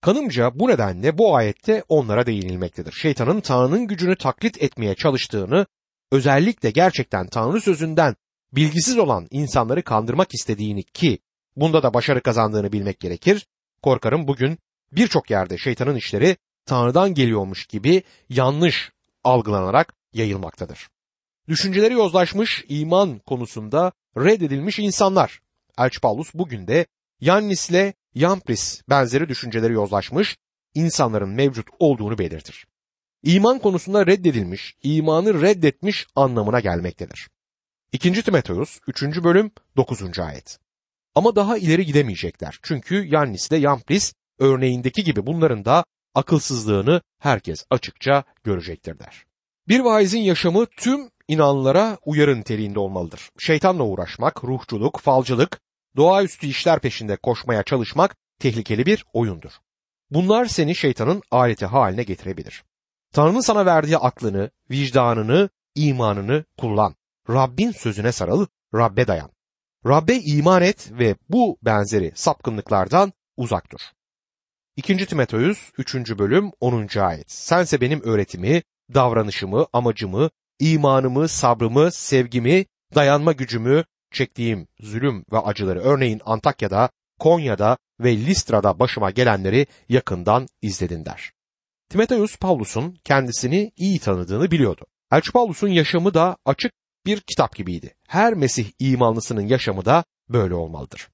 Kanımca 0.00 0.58
bu 0.58 0.68
nedenle 0.68 1.18
bu 1.18 1.36
ayette 1.36 1.84
onlara 1.88 2.26
değinilmektedir. 2.26 2.92
Şeytanın 2.92 3.40
Tanrı'nın 3.40 3.86
gücünü 3.86 4.16
taklit 4.16 4.62
etmeye 4.62 4.94
çalıştığını, 4.94 5.66
özellikle 6.12 6.70
gerçekten 6.70 7.26
Tanrı 7.26 7.60
sözünden 7.60 8.16
bilgisiz 8.52 8.98
olan 8.98 9.26
insanları 9.30 9.82
kandırmak 9.82 10.34
istediğini 10.34 10.82
ki 10.82 11.18
bunda 11.56 11.82
da 11.82 11.94
başarı 11.94 12.22
kazandığını 12.22 12.72
bilmek 12.72 13.00
gerekir. 13.00 13.46
Korkarım 13.82 14.28
bugün 14.28 14.58
birçok 14.92 15.30
yerde 15.30 15.58
şeytanın 15.58 15.96
işleri 15.96 16.36
Tanrı'dan 16.66 17.14
geliyormuş 17.14 17.66
gibi 17.66 18.02
yanlış 18.28 18.93
algılanarak 19.24 19.94
yayılmaktadır. 20.12 20.88
Düşünceleri 21.48 21.94
yozlaşmış 21.94 22.64
iman 22.68 23.18
konusunda 23.18 23.92
reddedilmiş 24.16 24.78
insanlar. 24.78 25.40
Elçi 25.78 26.00
Paulus 26.00 26.34
bugün 26.34 26.66
de 26.66 26.86
Yannis'le 27.20 27.94
Yampris 28.14 28.82
benzeri 28.88 29.28
düşünceleri 29.28 29.72
yozlaşmış 29.72 30.36
insanların 30.74 31.28
mevcut 31.28 31.66
olduğunu 31.78 32.18
belirtir. 32.18 32.66
İman 33.22 33.58
konusunda 33.58 34.06
reddedilmiş, 34.06 34.76
imanı 34.82 35.42
reddetmiş 35.42 36.06
anlamına 36.14 36.60
gelmektedir. 36.60 37.28
2. 37.92 38.22
Timoteus 38.22 38.78
3. 38.86 39.02
bölüm 39.02 39.50
9. 39.76 40.18
ayet. 40.18 40.58
Ama 41.14 41.36
daha 41.36 41.58
ileri 41.58 41.86
gidemeyecekler. 41.86 42.58
Çünkü 42.62 43.04
Yannis 43.06 43.48
ile 43.48 43.56
Yampris 43.56 44.14
örneğindeki 44.38 45.04
gibi 45.04 45.26
bunların 45.26 45.64
da 45.64 45.84
akılsızlığını 46.14 47.00
herkes 47.18 47.64
açıkça 47.70 48.24
görecektir 48.44 48.98
der. 48.98 49.24
Bir 49.68 49.80
vaizin 49.80 50.20
yaşamı 50.20 50.66
tüm 50.66 51.10
inanlara 51.28 51.98
uyarı 52.04 52.40
niteliğinde 52.40 52.78
olmalıdır. 52.78 53.30
Şeytanla 53.38 53.82
uğraşmak, 53.82 54.44
ruhçuluk, 54.44 55.00
falcılık, 55.00 55.60
doğaüstü 55.96 56.46
işler 56.46 56.80
peşinde 56.80 57.16
koşmaya 57.16 57.62
çalışmak 57.62 58.16
tehlikeli 58.40 58.86
bir 58.86 59.04
oyundur. 59.12 59.52
Bunlar 60.10 60.46
seni 60.46 60.74
şeytanın 60.74 61.22
aleti 61.30 61.66
haline 61.66 62.02
getirebilir. 62.02 62.64
Tanrı'nın 63.12 63.40
sana 63.40 63.66
verdiği 63.66 63.98
aklını, 63.98 64.50
vicdanını, 64.70 65.48
imanını 65.74 66.44
kullan. 66.58 66.94
Rabbin 67.30 67.70
sözüne 67.70 68.12
sarıl, 68.12 68.46
Rabbe 68.74 69.06
dayan. 69.06 69.30
Rabbe 69.86 70.14
iman 70.14 70.62
et 70.62 70.88
ve 70.92 71.16
bu 71.28 71.58
benzeri 71.62 72.12
sapkınlıklardan 72.14 73.12
uzak 73.36 73.72
dur. 73.72 73.80
2. 74.76 75.06
Timoteus 75.06 75.70
3. 75.78 75.94
bölüm 76.18 76.50
10. 76.60 76.98
ayet. 76.98 77.32
Sense 77.32 77.80
benim 77.80 78.02
öğretimi, 78.02 78.62
davranışımı, 78.94 79.66
amacımı, 79.72 80.30
imanımı, 80.60 81.28
sabrımı, 81.28 81.92
sevgimi, 81.92 82.66
dayanma 82.94 83.32
gücümü, 83.32 83.84
çektiğim 84.12 84.68
zulüm 84.80 85.24
ve 85.32 85.38
acıları 85.38 85.80
örneğin 85.80 86.20
Antakya'da, 86.24 86.90
Konya'da 87.18 87.78
ve 88.00 88.16
Listra'da 88.16 88.78
başıma 88.78 89.10
gelenleri 89.10 89.66
yakından 89.88 90.46
izledin 90.62 91.04
der. 91.04 91.32
Timoteus 91.90 92.36
Paulus'un 92.36 92.98
kendisini 93.04 93.72
iyi 93.76 93.98
tanıdığını 93.98 94.50
biliyordu. 94.50 94.86
Elçi 95.12 95.32
Paulus'un 95.32 95.68
yaşamı 95.68 96.14
da 96.14 96.36
açık 96.44 96.72
bir 97.06 97.20
kitap 97.20 97.56
gibiydi. 97.56 97.94
Her 98.08 98.34
Mesih 98.34 98.70
imanlısının 98.78 99.46
yaşamı 99.46 99.84
da 99.84 100.04
böyle 100.28 100.54
olmalıdır. 100.54 101.08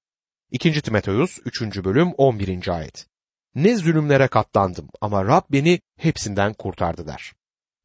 2. 0.51 0.83
Timoteus 0.83 1.39
3. 1.45 1.85
bölüm 1.85 2.13
11. 2.13 2.69
ayet. 2.69 3.10
Ne 3.55 3.77
zulümlere 3.77 4.29
katlandım 4.29 4.89
ama 5.01 5.25
Rab 5.25 5.43
beni 5.53 5.81
hepsinden 5.97 6.55
kurtardı 6.55 7.07
der. 7.07 7.33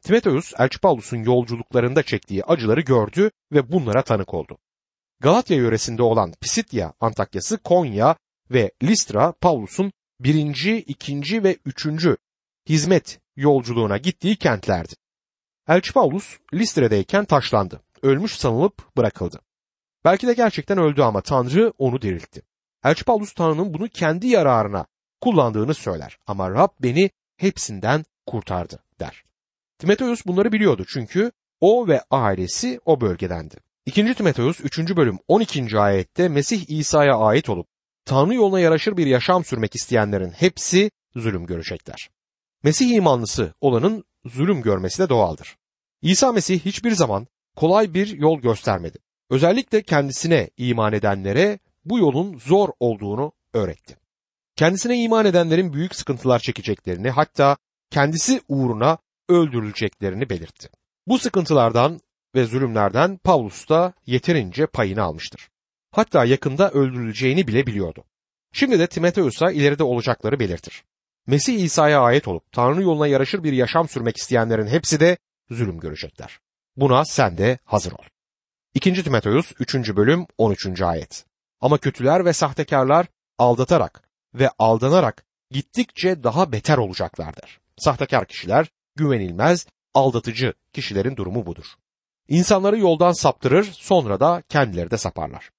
Timoteus, 0.04 0.54
Elçi 0.60 0.80
Paulus'un 0.80 1.18
yolculuklarında 1.18 2.04
çektiği 2.04 2.44
acıları 2.44 2.82
gördü 2.82 3.32
ve 3.52 3.72
bunlara 3.72 4.02
tanık 4.02 4.34
oldu. 4.34 4.58
Galatya 5.20 5.58
yöresinde 5.58 6.04
olan 6.04 6.34
Pisitya 6.42 6.94
Antakyası, 7.00 7.58
Konya 7.58 8.16
ve 8.52 8.72
Listra 8.84 9.32
Paulus'un 9.32 9.92
birinci, 10.20 10.78
ikinci 10.78 11.44
ve 11.44 11.58
üçüncü 11.66 12.18
hizmet 12.70 13.20
yolculuğuna 13.36 13.98
gittiği 13.98 14.36
kentlerdi. 14.36 14.94
Elçi 15.68 15.94
Paulus 15.94 16.38
Listre'deyken 16.54 17.26
taşlandı. 17.26 17.82
Ölmüş 18.02 18.32
sanılıp 18.32 18.98
bırakıldı. 18.98 19.40
Belki 20.06 20.28
de 20.28 20.34
gerçekten 20.34 20.78
öldü 20.78 21.02
ama 21.02 21.22
Tanrı 21.22 21.74
onu 21.78 22.02
diriltti. 22.02 22.42
Elçi 22.84 23.04
Paulus 23.04 23.34
Tanrı'nın 23.34 23.74
bunu 23.74 23.90
kendi 23.90 24.28
yararına 24.28 24.86
kullandığını 25.22 25.74
söyler 25.74 26.18
ama 26.28 26.52
Rab 26.52 26.70
beni 26.80 27.10
hepsinden 27.38 28.06
kurtardı 28.26 28.80
der. 29.00 29.24
Timoteus 29.80 30.26
bunları 30.26 30.52
biliyordu 30.52 30.86
çünkü 30.88 31.32
o 31.62 31.88
ve 31.88 32.02
ailesi 32.12 32.80
o 32.86 33.02
bölgedendi. 33.02 33.56
2. 33.86 34.14
Timoteus 34.16 34.62
3. 34.62 34.80
bölüm 34.96 35.20
12. 35.28 35.80
ayette 35.80 36.30
Mesih 36.30 36.70
İsa'ya 36.70 37.18
ait 37.18 37.50
olup 37.50 37.68
Tanrı 38.06 38.34
yoluna 38.34 38.60
yaraşır 38.60 38.98
bir 38.98 39.08
yaşam 39.08 39.46
sürmek 39.46 39.76
isteyenlerin 39.76 40.32
hepsi 40.32 40.92
zulüm 41.16 41.46
görecekler. 41.46 42.10
Mesih 42.64 42.90
imanlısı 42.90 43.54
olanın 43.62 44.04
zulüm 44.26 44.62
görmesi 44.62 45.04
de 45.04 45.10
doğaldır. 45.10 45.58
İsa 46.02 46.32
Mesih 46.32 46.60
hiçbir 46.60 46.92
zaman 46.92 47.28
kolay 47.56 47.94
bir 47.94 48.08
yol 48.08 48.40
göstermedi. 48.40 48.98
Özellikle 49.30 49.82
kendisine 49.82 50.50
iman 50.58 50.94
edenlere 50.94 51.60
bu 51.86 52.00
yolun 52.00 52.38
zor 52.38 52.70
olduğunu 52.80 53.32
öğretti. 53.54 53.98
Kendisine 54.56 54.98
iman 54.98 55.26
edenlerin 55.26 55.74
büyük 55.74 55.96
sıkıntılar 55.96 56.40
çekeceklerini 56.40 57.10
hatta 57.10 57.58
kendisi 57.90 58.42
uğruna 58.48 58.98
öldürüleceklerini 59.30 60.30
belirtti. 60.30 60.70
Bu 61.08 61.20
sıkıntılardan 61.20 62.00
ve 62.36 62.46
zulümlerden 62.46 63.18
Paulus 63.18 63.70
da 63.70 63.94
yeterince 64.06 64.66
payını 64.66 65.04
almıştır. 65.04 65.50
Hatta 65.92 66.26
yakında 66.26 66.72
öldürüleceğini 66.72 67.48
bile 67.48 67.68
biliyordu. 67.68 68.04
Şimdi 68.54 68.80
de 68.80 68.88
Timoteus'a 68.88 69.52
ileride 69.52 69.84
olacakları 69.84 70.40
belirtir. 70.40 70.84
Mesih 71.28 71.60
İsa'ya 71.60 72.02
ait 72.02 72.28
olup 72.28 72.52
Tanrı 72.52 72.84
yoluna 72.84 73.08
yaraşır 73.08 73.44
bir 73.44 73.54
yaşam 73.54 73.90
sürmek 73.90 74.18
isteyenlerin 74.18 74.68
hepsi 74.68 75.00
de 75.00 75.18
zulüm 75.50 75.80
görecekler. 75.80 76.40
Buna 76.76 77.06
sen 77.06 77.38
de 77.38 77.60
hazır 77.66 77.92
ol. 77.92 78.06
2. 78.74 79.04
Timoteus 79.04 79.52
3. 79.60 79.76
bölüm 79.76 80.26
13. 80.38 80.82
ayet. 80.82 81.26
Ama 81.62 81.78
kötüler 81.78 82.26
ve 82.26 82.34
sahtekarlar 82.34 83.08
aldatarak 83.38 84.05
ve 84.40 84.50
aldanarak 84.60 85.26
gittikçe 85.52 86.24
daha 86.24 86.52
beter 86.52 86.78
olacaklardır. 86.78 87.60
Sahtekar 87.78 88.28
kişiler 88.28 88.68
güvenilmez, 88.96 89.68
aldatıcı 89.94 90.54
kişilerin 90.74 91.16
durumu 91.16 91.46
budur. 91.46 91.66
İnsanları 92.28 92.78
yoldan 92.80 93.12
saptırır, 93.12 93.64
sonra 93.64 94.20
da 94.20 94.44
kendileri 94.50 94.92
de 94.92 94.98
saparlar. 94.98 95.50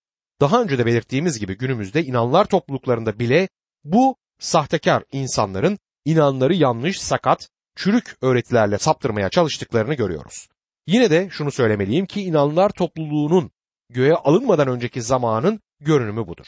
Daha 0.41 0.63
önce 0.63 0.79
de 0.79 0.87
belirttiğimiz 0.87 1.39
gibi 1.39 1.59
günümüzde 1.59 2.05
inanlar 2.05 2.45
topluluklarında 2.45 3.19
bile 3.19 3.49
bu 3.85 4.17
sahtekar 4.39 5.05
insanların 5.13 5.79
inanları 6.05 6.55
yanlış, 6.55 7.01
sakat, 7.01 7.49
çürük 7.77 8.17
öğretilerle 8.23 8.79
saptırmaya 8.79 9.31
çalıştıklarını 9.31 9.95
görüyoruz. 9.95 10.49
Yine 10.87 11.11
de 11.11 11.29
şunu 11.31 11.51
söylemeliyim 11.51 12.07
ki 12.07 12.23
inanlar 12.23 12.71
topluluğunun 12.71 13.51
göğe 13.91 14.15
alınmadan 14.15 14.69
önceki 14.69 15.03
zamanın 15.03 15.61
görünümü 15.81 16.27
budur. 16.27 16.47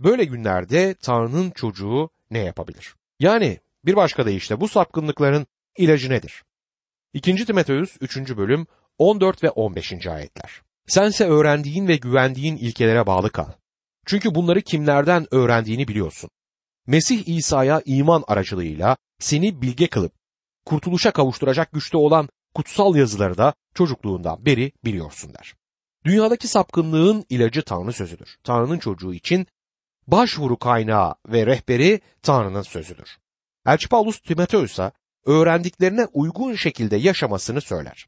Böyle 0.00 0.24
günlerde 0.24 0.94
Tanrı'nın 0.94 1.50
çocuğu 1.50 2.10
ne 2.30 2.38
yapabilir? 2.38 2.94
Yani 3.20 3.58
bir 3.84 3.96
başka 3.96 4.26
deyişle 4.26 4.60
bu 4.60 4.68
sapkınlıkların 4.68 5.46
ilacı 5.78 6.10
nedir? 6.10 6.44
2. 7.12 7.46
Timoteus 7.46 7.96
3. 8.00 8.16
bölüm 8.36 8.66
14 8.98 9.42
ve 9.42 9.50
15. 9.50 10.06
ayetler. 10.06 10.62
Sense 10.86 11.24
öğrendiğin 11.24 11.88
ve 11.88 11.96
güvendiğin 11.96 12.56
ilkelere 12.56 13.06
bağlı 13.06 13.30
kal. 13.30 13.52
Çünkü 14.06 14.34
bunları 14.34 14.62
kimlerden 14.62 15.26
öğrendiğini 15.34 15.88
biliyorsun. 15.88 16.30
Mesih 16.86 17.28
İsa'ya 17.28 17.82
iman 17.84 18.24
aracılığıyla 18.26 18.96
seni 19.18 19.62
bilge 19.62 19.86
kılıp 19.86 20.12
kurtuluşa 20.64 21.10
kavuşturacak 21.10 21.72
güçte 21.72 21.96
olan 21.96 22.28
kutsal 22.54 22.96
yazıları 22.96 23.38
da 23.38 23.54
çocukluğundan 23.74 24.46
beri 24.46 24.72
biliyorsun 24.84 25.34
der. 25.34 25.54
Dünyadaki 26.04 26.48
sapkınlığın 26.48 27.24
ilacı 27.30 27.62
Tanrı 27.62 27.92
sözüdür. 27.92 28.36
Tanrı'nın 28.44 28.78
çocuğu 28.78 29.14
için 29.14 29.46
başvuru 30.06 30.56
kaynağı 30.56 31.14
ve 31.28 31.46
rehberi 31.46 32.00
Tanrı'nın 32.22 32.62
sözüdür. 32.62 33.18
Elçi 33.66 33.88
Paulus 33.88 34.20
Timoteus'a 34.20 34.92
öğrendiklerine 35.26 36.06
uygun 36.12 36.54
şekilde 36.54 36.96
yaşamasını 36.96 37.60
söyler. 37.60 38.06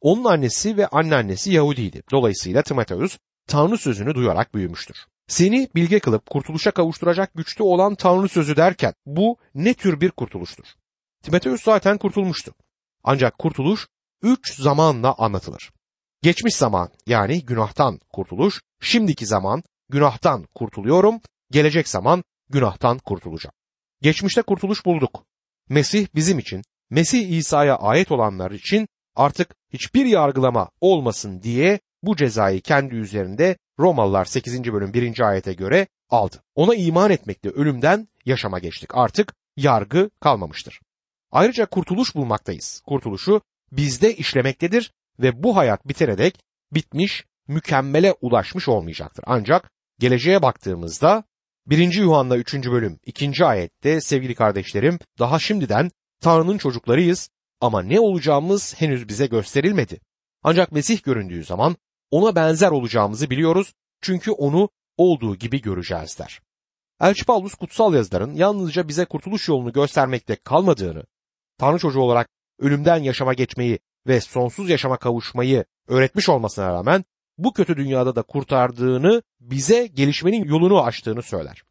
Onun 0.00 0.24
annesi 0.24 0.76
ve 0.76 0.86
anneannesi 0.86 1.52
Yahudiydi. 1.52 2.02
Dolayısıyla 2.10 2.62
Timoteus 2.62 3.18
Tanrı 3.46 3.78
sözünü 3.78 4.14
duyarak 4.14 4.54
büyümüştür. 4.54 4.96
Seni 5.28 5.68
bilge 5.74 6.00
kılıp 6.00 6.30
kurtuluşa 6.30 6.70
kavuşturacak 6.70 7.34
güçte 7.34 7.62
olan 7.62 7.94
Tanrı 7.94 8.28
sözü 8.28 8.56
derken 8.56 8.94
bu 9.06 9.36
ne 9.54 9.74
tür 9.74 10.00
bir 10.00 10.10
kurtuluştur? 10.10 10.64
Timoteus 11.22 11.62
zaten 11.62 11.98
kurtulmuştu. 11.98 12.54
Ancak 13.04 13.38
kurtuluş 13.38 13.88
üç 14.22 14.54
zamanla 14.54 15.14
anlatılır. 15.18 15.70
Geçmiş 16.22 16.56
zaman 16.56 16.88
yani 17.06 17.44
günahtan 17.44 18.00
kurtuluş, 18.12 18.60
şimdiki 18.80 19.26
zaman 19.26 19.62
günahtan 19.88 20.46
kurtuluyorum, 20.54 21.20
gelecek 21.54 21.88
zaman 21.88 22.24
günahtan 22.50 22.98
kurtulacağım. 22.98 23.54
Geçmişte 24.02 24.42
kurtuluş 24.42 24.86
bulduk. 24.86 25.26
Mesih 25.68 26.06
bizim 26.14 26.38
için, 26.38 26.62
Mesih 26.90 27.28
İsa'ya 27.28 27.76
ait 27.76 28.12
olanlar 28.12 28.50
için 28.50 28.88
artık 29.16 29.56
hiçbir 29.72 30.06
yargılama 30.06 30.70
olmasın 30.80 31.42
diye 31.42 31.80
bu 32.02 32.16
cezayı 32.16 32.60
kendi 32.60 32.94
üzerinde 32.94 33.56
Romalılar 33.78 34.24
8. 34.24 34.72
bölüm 34.72 34.94
1. 34.94 35.20
ayete 35.20 35.52
göre 35.52 35.86
aldı. 36.10 36.42
Ona 36.54 36.74
iman 36.74 37.10
etmekle 37.10 37.50
ölümden 37.50 38.08
yaşama 38.24 38.58
geçtik. 38.58 38.90
Artık 38.94 39.34
yargı 39.56 40.10
kalmamıştır. 40.20 40.80
Ayrıca 41.32 41.66
kurtuluş 41.66 42.14
bulmaktayız. 42.14 42.82
Kurtuluşu 42.86 43.40
bizde 43.72 44.16
işlemektedir 44.16 44.92
ve 45.18 45.42
bu 45.42 45.56
hayat 45.56 45.88
bitene 45.88 46.18
dek 46.18 46.38
bitmiş, 46.72 47.24
mükemmele 47.48 48.14
ulaşmış 48.20 48.68
olmayacaktır. 48.68 49.24
Ancak 49.26 49.70
geleceğe 49.98 50.42
baktığımızda 50.42 51.24
1. 51.66 51.94
Yuhanna 51.94 52.36
3. 52.36 52.54
bölüm 52.54 52.98
2. 53.06 53.44
ayette 53.44 54.00
sevgili 54.00 54.34
kardeşlerim 54.34 54.98
daha 55.18 55.38
şimdiden 55.38 55.90
Tanrı'nın 56.20 56.58
çocuklarıyız 56.58 57.30
ama 57.60 57.82
ne 57.82 58.00
olacağımız 58.00 58.74
henüz 58.80 59.08
bize 59.08 59.26
gösterilmedi. 59.26 60.00
Ancak 60.42 60.72
Mesih 60.72 61.02
göründüğü 61.02 61.44
zaman 61.44 61.76
ona 62.10 62.36
benzer 62.36 62.70
olacağımızı 62.70 63.30
biliyoruz 63.30 63.74
çünkü 64.00 64.30
onu 64.30 64.68
olduğu 64.96 65.36
gibi 65.36 65.60
göreceğiz 65.60 66.18
der. 66.18 66.40
Elçi 67.00 67.24
Paulus 67.24 67.54
kutsal 67.54 67.94
yazıların 67.94 68.34
yalnızca 68.34 68.88
bize 68.88 69.04
kurtuluş 69.04 69.48
yolunu 69.48 69.72
göstermekte 69.72 70.36
kalmadığını, 70.36 71.04
Tanrı 71.58 71.78
çocuğu 71.78 72.00
olarak 72.00 72.28
ölümden 72.58 73.02
yaşama 73.02 73.34
geçmeyi 73.34 73.78
ve 74.06 74.20
sonsuz 74.20 74.70
yaşama 74.70 74.96
kavuşmayı 74.96 75.64
öğretmiş 75.88 76.28
olmasına 76.28 76.68
rağmen 76.68 77.04
bu 77.38 77.52
kötü 77.52 77.76
dünyada 77.76 78.16
da 78.16 78.22
kurtardığını, 78.22 79.22
bize 79.40 79.86
gelişmenin 79.86 80.44
yolunu 80.44 80.82
açtığını 80.82 81.22
söyler. 81.22 81.62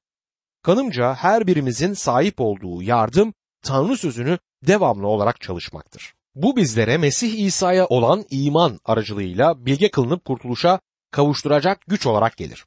Kanımca 0.62 1.14
her 1.14 1.48
birimizin 1.48 1.94
sahip 1.94 2.42
olduğu 2.42 2.82
yardım 2.82 3.34
Tanrı 3.62 3.98
sözünü 3.98 4.40
devamlı 4.68 5.08
olarak 5.08 5.42
çalışmaktır. 5.42 6.14
Bu 6.36 6.56
bizlere 6.56 6.98
Mesih 6.98 7.46
İsa'ya 7.46 7.86
olan 7.86 8.26
iman 8.30 8.80
aracılığıyla 8.86 9.66
bilge 9.66 9.92
kılınıp 9.92 10.26
kurtuluşa 10.26 10.80
kavuşturacak 11.12 11.82
güç 11.88 12.06
olarak 12.06 12.38
gelir. 12.38 12.66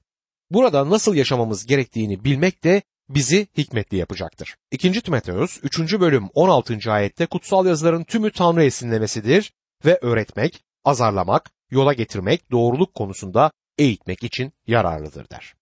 Burada 0.50 0.90
nasıl 0.90 1.14
yaşamamız 1.14 1.66
gerektiğini 1.66 2.24
bilmek 2.24 2.64
de 2.64 2.82
bizi 3.08 3.46
hikmetli 3.56 3.96
yapacaktır. 3.96 4.56
2. 4.70 5.00
Timoteus 5.00 5.58
3. 5.62 6.00
bölüm 6.00 6.28
16. 6.34 6.92
ayette 6.92 7.26
kutsal 7.26 7.66
yazıların 7.66 8.04
tümü 8.04 8.32
Tanrı 8.32 8.64
esinlemesidir 8.64 9.52
ve 9.84 9.98
öğretmek, 10.02 10.64
azarlamak, 10.84 11.50
yola 11.70 11.92
getirmek, 11.92 12.50
doğruluk 12.50 12.94
konusunda 12.94 13.50
eğitmek 13.78 14.22
için 14.22 14.52
yararlıdır 14.66 15.30
der. 15.30 15.54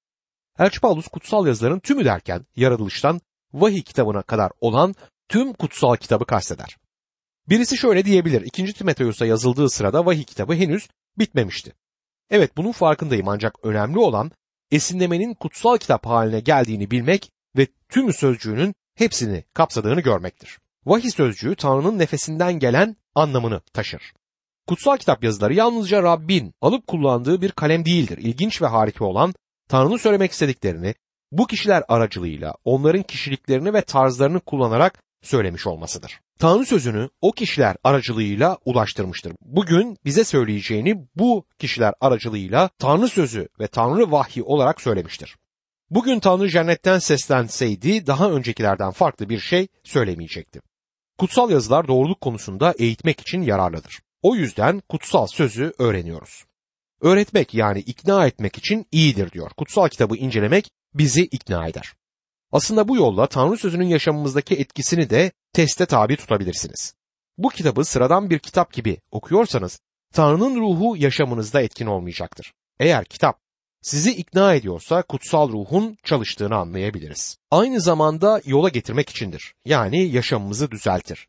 Elçi 0.59 0.81
Paulus 0.81 1.09
kutsal 1.09 1.47
yazıların 1.47 1.81
tümü 1.81 2.05
derken 2.05 2.47
yaratılıştan 2.57 3.21
vahiy 3.53 3.83
kitabına 3.83 4.23
kadar 4.23 4.53
olan 4.61 4.95
tüm 5.29 5.53
kutsal 5.53 5.97
kitabı 5.97 6.25
kasteder. 6.25 6.77
Birisi 7.49 7.77
şöyle 7.77 8.05
diyebilir. 8.05 8.43
2. 8.43 8.73
Timoteus'a 8.73 9.27
yazıldığı 9.27 9.71
sırada 9.71 10.07
vahiy 10.07 10.25
kitabı 10.25 10.55
henüz 10.55 10.89
bitmemişti. 11.19 11.73
Evet 12.31 12.57
bunun 12.57 12.73
farkındayım 12.73 13.29
ancak 13.29 13.65
önemli 13.65 13.99
olan 13.99 14.31
esinlemenin 14.71 15.35
kutsal 15.35 15.79
kitap 15.79 16.07
haline 16.07 16.41
geldiğini 16.41 16.91
bilmek 16.91 17.31
ve 17.57 17.67
tüm 17.89 18.13
sözcüğünün 18.13 18.75
hepsini 18.95 19.45
kapsadığını 19.55 20.01
görmektir. 20.01 20.59
Vahiy 20.87 21.11
sözcüğü 21.11 21.57
Tanrı'nın 21.57 21.99
nefesinden 21.99 22.59
gelen 22.59 22.97
anlamını 23.15 23.61
taşır. 23.61 24.13
Kutsal 24.67 24.97
kitap 24.97 25.25
yazıları 25.25 25.55
yalnızca 25.55 26.03
Rabbin 26.03 26.55
alıp 26.61 26.87
kullandığı 26.87 27.43
bir 27.43 27.51
kalem 27.51 27.85
değildir. 27.85 28.19
İlginç 28.19 28.63
ve 28.63 28.67
harika 28.67 29.05
olan 29.05 29.35
Tanrı'nın 29.69 29.97
söylemek 29.97 30.33
istediklerini 30.33 30.95
bu 31.33 31.47
kişiler 31.47 31.83
aracılığıyla 31.89 32.55
onların 32.65 33.03
kişiliklerini 33.03 33.75
ve 33.75 33.83
tarzlarını 33.83 34.41
kullanarak 34.41 35.03
söylemiş 35.23 35.67
olmasıdır. 35.67 36.21
Tanrı 36.39 36.67
sözünü 36.67 37.09
o 37.21 37.33
kişiler 37.33 37.77
aracılığıyla 37.85 38.59
ulaştırmıştır. 38.65 39.33
Bugün 39.43 39.99
bize 40.05 40.25
söyleyeceğini 40.25 41.07
bu 41.17 41.45
kişiler 41.59 41.95
aracılığıyla 42.01 42.71
Tanrı 42.79 43.09
sözü 43.09 43.49
ve 43.61 43.67
Tanrı 43.67 44.13
vahyi 44.13 44.43
olarak 44.43 44.81
söylemiştir. 44.81 45.37
Bugün 45.91 46.21
Tanrı 46.21 46.49
cennetten 46.49 46.99
seslenseydi 46.99 48.07
daha 48.07 48.31
öncekilerden 48.31 48.91
farklı 48.91 49.29
bir 49.29 49.41
şey 49.41 49.69
söylemeyecekti. 49.83 50.61
Kutsal 51.19 51.51
yazılar 51.51 51.89
doğruluk 51.89 52.21
konusunda 52.21 52.75
eğitmek 52.79 53.21
için 53.21 53.43
yararlıdır. 53.43 54.04
O 54.25 54.35
yüzden 54.35 54.83
kutsal 54.89 55.27
sözü 55.27 55.73
öğreniyoruz. 55.79 56.45
Öğretmek 57.01 57.55
yani 57.55 57.81
ikna 57.81 58.27
etmek 58.27 58.59
için 58.59 58.87
iyidir 58.93 59.33
diyor. 59.33 59.51
Kutsal 59.51 59.89
kitabı 59.89 60.17
incelemek 60.17 60.71
bizi 60.95 61.23
ikna 61.23 61.69
eder. 61.69 61.93
Aslında 62.53 62.89
bu 62.89 62.97
yolla 62.97 63.27
Tanrı 63.27 63.57
sözünün 63.57 63.89
yaşamımızdaki 63.89 64.55
etkisini 64.55 65.11
de 65.11 65.33
teste 65.53 65.87
tabi 65.87 66.17
tutabilirsiniz. 66.17 66.95
Bu 67.39 67.49
kitabı 67.49 67.85
sıradan 67.85 68.31
bir 68.31 68.39
kitap 68.39 68.73
gibi 68.73 68.99
okuyorsanız 69.11 69.81
Tanrı'nın 70.15 70.61
ruhu 70.61 70.97
yaşamınızda 70.97 71.63
etkin 71.63 71.87
olmayacaktır. 71.87 72.53
Eğer 72.81 73.05
kitap 73.05 73.39
sizi 73.83 74.15
ikna 74.15 74.55
ediyorsa 74.55 75.03
kutsal 75.03 75.49
ruhun 75.49 75.97
çalıştığını 76.05 76.57
anlayabiliriz. 76.57 77.39
Aynı 77.51 77.81
zamanda 77.81 78.41
yola 78.45 78.69
getirmek 78.69 79.11
içindir. 79.11 79.55
Yani 79.65 80.03
yaşamımızı 80.03 80.71
düzeltir. 80.71 81.29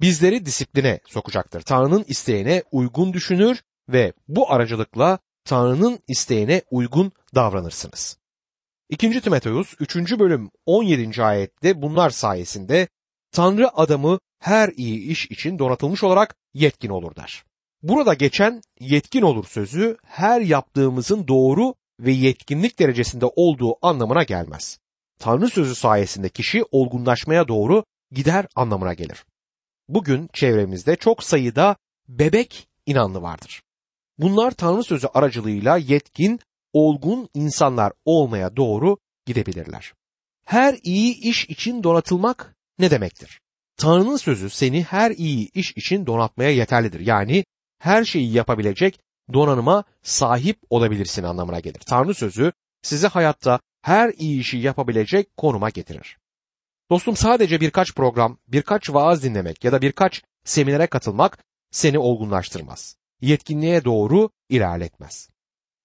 Bizleri 0.00 0.46
disipline 0.46 1.00
sokacaktır. 1.06 1.62
Tanrı'nın 1.62 2.04
isteğine 2.08 2.62
uygun 2.72 3.12
düşünür 3.12 3.62
ve 3.88 4.12
bu 4.28 4.52
aracılıkla 4.52 5.18
Tanrı'nın 5.44 5.98
isteğine 6.08 6.62
uygun 6.70 7.12
davranırsınız. 7.34 8.18
2. 8.88 9.20
Timoteus 9.20 9.74
3. 9.80 9.96
bölüm 10.18 10.50
17. 10.66 11.22
ayette 11.22 11.82
bunlar 11.82 12.10
sayesinde 12.10 12.88
Tanrı 13.32 13.76
adamı 13.76 14.18
her 14.38 14.68
iyi 14.76 15.10
iş 15.10 15.26
için 15.26 15.58
donatılmış 15.58 16.04
olarak 16.04 16.36
yetkin 16.54 16.88
olur 16.88 17.16
der. 17.16 17.44
Burada 17.82 18.14
geçen 18.14 18.62
yetkin 18.80 19.22
olur 19.22 19.46
sözü 19.46 19.96
her 20.04 20.40
yaptığımızın 20.40 21.28
doğru 21.28 21.74
ve 22.00 22.12
yetkinlik 22.12 22.78
derecesinde 22.78 23.26
olduğu 23.26 23.86
anlamına 23.86 24.22
gelmez. 24.22 24.78
Tanrı 25.18 25.48
sözü 25.48 25.74
sayesinde 25.74 26.28
kişi 26.28 26.64
olgunlaşmaya 26.70 27.48
doğru 27.48 27.84
gider 28.12 28.46
anlamına 28.54 28.94
gelir. 28.94 29.24
Bugün 29.88 30.28
çevremizde 30.32 30.96
çok 30.96 31.22
sayıda 31.22 31.76
bebek 32.08 32.68
inanlı 32.86 33.22
vardır. 33.22 33.62
Bunlar 34.18 34.50
Tanrı 34.50 34.84
sözü 34.84 35.06
aracılığıyla 35.06 35.76
yetkin, 35.76 36.40
olgun 36.72 37.28
insanlar 37.34 37.92
olmaya 38.04 38.56
doğru 38.56 38.98
gidebilirler. 39.26 39.92
Her 40.44 40.78
iyi 40.82 41.20
iş 41.20 41.44
için 41.44 41.82
donatılmak 41.82 42.56
ne 42.78 42.90
demektir? 42.90 43.40
Tanrı'nın 43.76 44.16
sözü 44.16 44.50
seni 44.50 44.82
her 44.82 45.10
iyi 45.10 45.50
iş 45.54 45.72
için 45.76 46.06
donatmaya 46.06 46.50
yeterlidir. 46.50 47.00
Yani 47.00 47.44
her 47.78 48.04
şeyi 48.04 48.32
yapabilecek 48.32 49.00
donanıma 49.32 49.84
sahip 50.02 50.58
olabilirsin 50.70 51.22
anlamına 51.22 51.60
gelir. 51.60 51.80
Tanrı 51.86 52.14
sözü 52.14 52.52
sizi 52.82 53.06
hayatta 53.06 53.60
her 53.82 54.12
iyi 54.18 54.40
işi 54.40 54.58
yapabilecek 54.58 55.36
konuma 55.36 55.70
getirir. 55.70 56.18
Dostum 56.90 57.16
sadece 57.16 57.60
birkaç 57.60 57.94
program, 57.94 58.38
birkaç 58.48 58.90
vaaz 58.90 59.22
dinlemek 59.22 59.64
ya 59.64 59.72
da 59.72 59.82
birkaç 59.82 60.22
seminere 60.44 60.86
katılmak 60.86 61.38
seni 61.70 61.98
olgunlaştırmaz. 61.98 62.96
Yetkinliğe 63.20 63.84
doğru 63.84 64.30
ilerletmez. 64.48 65.28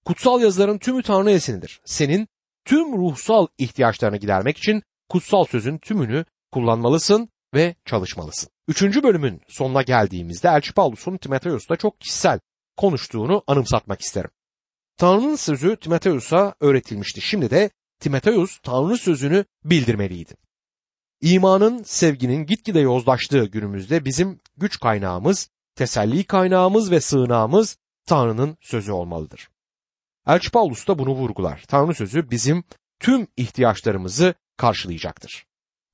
Kutsal 0.05 0.41
yazıların 0.41 0.77
tümü 0.77 1.03
Tanrı 1.03 1.31
esinidir. 1.31 1.81
Senin 1.85 2.27
tüm 2.65 2.97
ruhsal 2.97 3.47
ihtiyaçlarını 3.57 4.17
gidermek 4.17 4.57
için 4.57 4.83
kutsal 5.09 5.45
sözün 5.45 5.77
tümünü 5.77 6.25
kullanmalısın 6.51 7.29
ve 7.53 7.75
çalışmalısın. 7.85 8.49
Üçüncü 8.67 9.03
bölümün 9.03 9.41
sonuna 9.47 9.81
geldiğimizde 9.81 10.47
Elçi 10.47 10.73
Paulus'un 10.73 11.17
Timoteus'ta 11.17 11.75
çok 11.75 11.99
kişisel 11.99 12.39
konuştuğunu 12.77 13.43
anımsatmak 13.47 14.01
isterim. 14.01 14.29
Tanrı'nın 14.97 15.35
sözü 15.35 15.75
Timoteus'a 15.75 16.55
öğretilmişti. 16.59 17.21
Şimdi 17.21 17.49
de 17.49 17.69
Timoteus 17.99 18.59
Tanrı 18.59 18.97
sözünü 18.97 19.45
bildirmeliydi. 19.65 20.33
İmanın, 21.21 21.83
sevginin 21.83 22.45
gitgide 22.45 22.79
yozlaştığı 22.79 23.45
günümüzde 23.45 24.05
bizim 24.05 24.39
güç 24.57 24.79
kaynağımız, 24.79 25.49
teselli 25.75 26.23
kaynağımız 26.23 26.91
ve 26.91 27.01
sığınağımız 27.01 27.77
Tanrı'nın 28.05 28.57
sözü 28.61 28.91
olmalıdır. 28.91 29.49
Elçi 30.27 30.51
Paulus 30.51 30.87
da 30.87 30.99
bunu 30.99 31.11
vurgular. 31.11 31.63
Tanrı 31.67 31.95
sözü 31.95 32.31
bizim 32.31 32.63
tüm 32.99 33.27
ihtiyaçlarımızı 33.37 34.33
karşılayacaktır. 34.57 35.45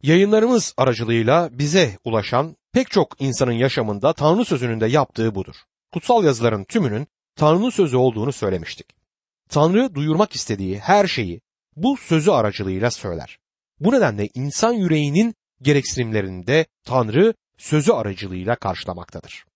Yayınlarımız 0.04 0.74
aracılığıyla 0.78 1.50
bize 1.52 1.98
ulaşan 2.04 2.56
pek 2.74 2.92
çok 2.92 3.22
insanın 3.22 3.52
yaşamında 3.52 4.14
Tanrı 4.14 4.46
sözünün 4.46 4.82
de 4.82 4.88
yaptığı 4.88 5.36
budur. 5.36 5.56
Kutsal 5.94 6.24
yazıların 6.24 6.64
tümünün 6.64 7.08
Tanrı'nın 7.36 7.70
sözü 7.70 7.98
olduğunu 7.98 8.32
söylemiştik. 8.32 8.88
Tanrı 9.50 9.96
duyurmak 9.96 10.36
istediği 10.36 10.80
her 10.80 11.08
şeyi 11.08 11.42
bu 11.76 11.98
sözü 11.98 12.32
aracılığıyla 12.32 12.92
söyler. 12.92 13.40
Bu 13.80 13.92
nedenle 13.92 14.30
insan 14.34 14.74
yüreğinin 14.74 15.36
gereksinimlerini 15.62 16.48
de 16.48 16.66
Tanrı 16.84 17.34
sözü 17.58 17.92
aracılığıyla 17.92 18.56
karşılamaktadır. 18.56 19.48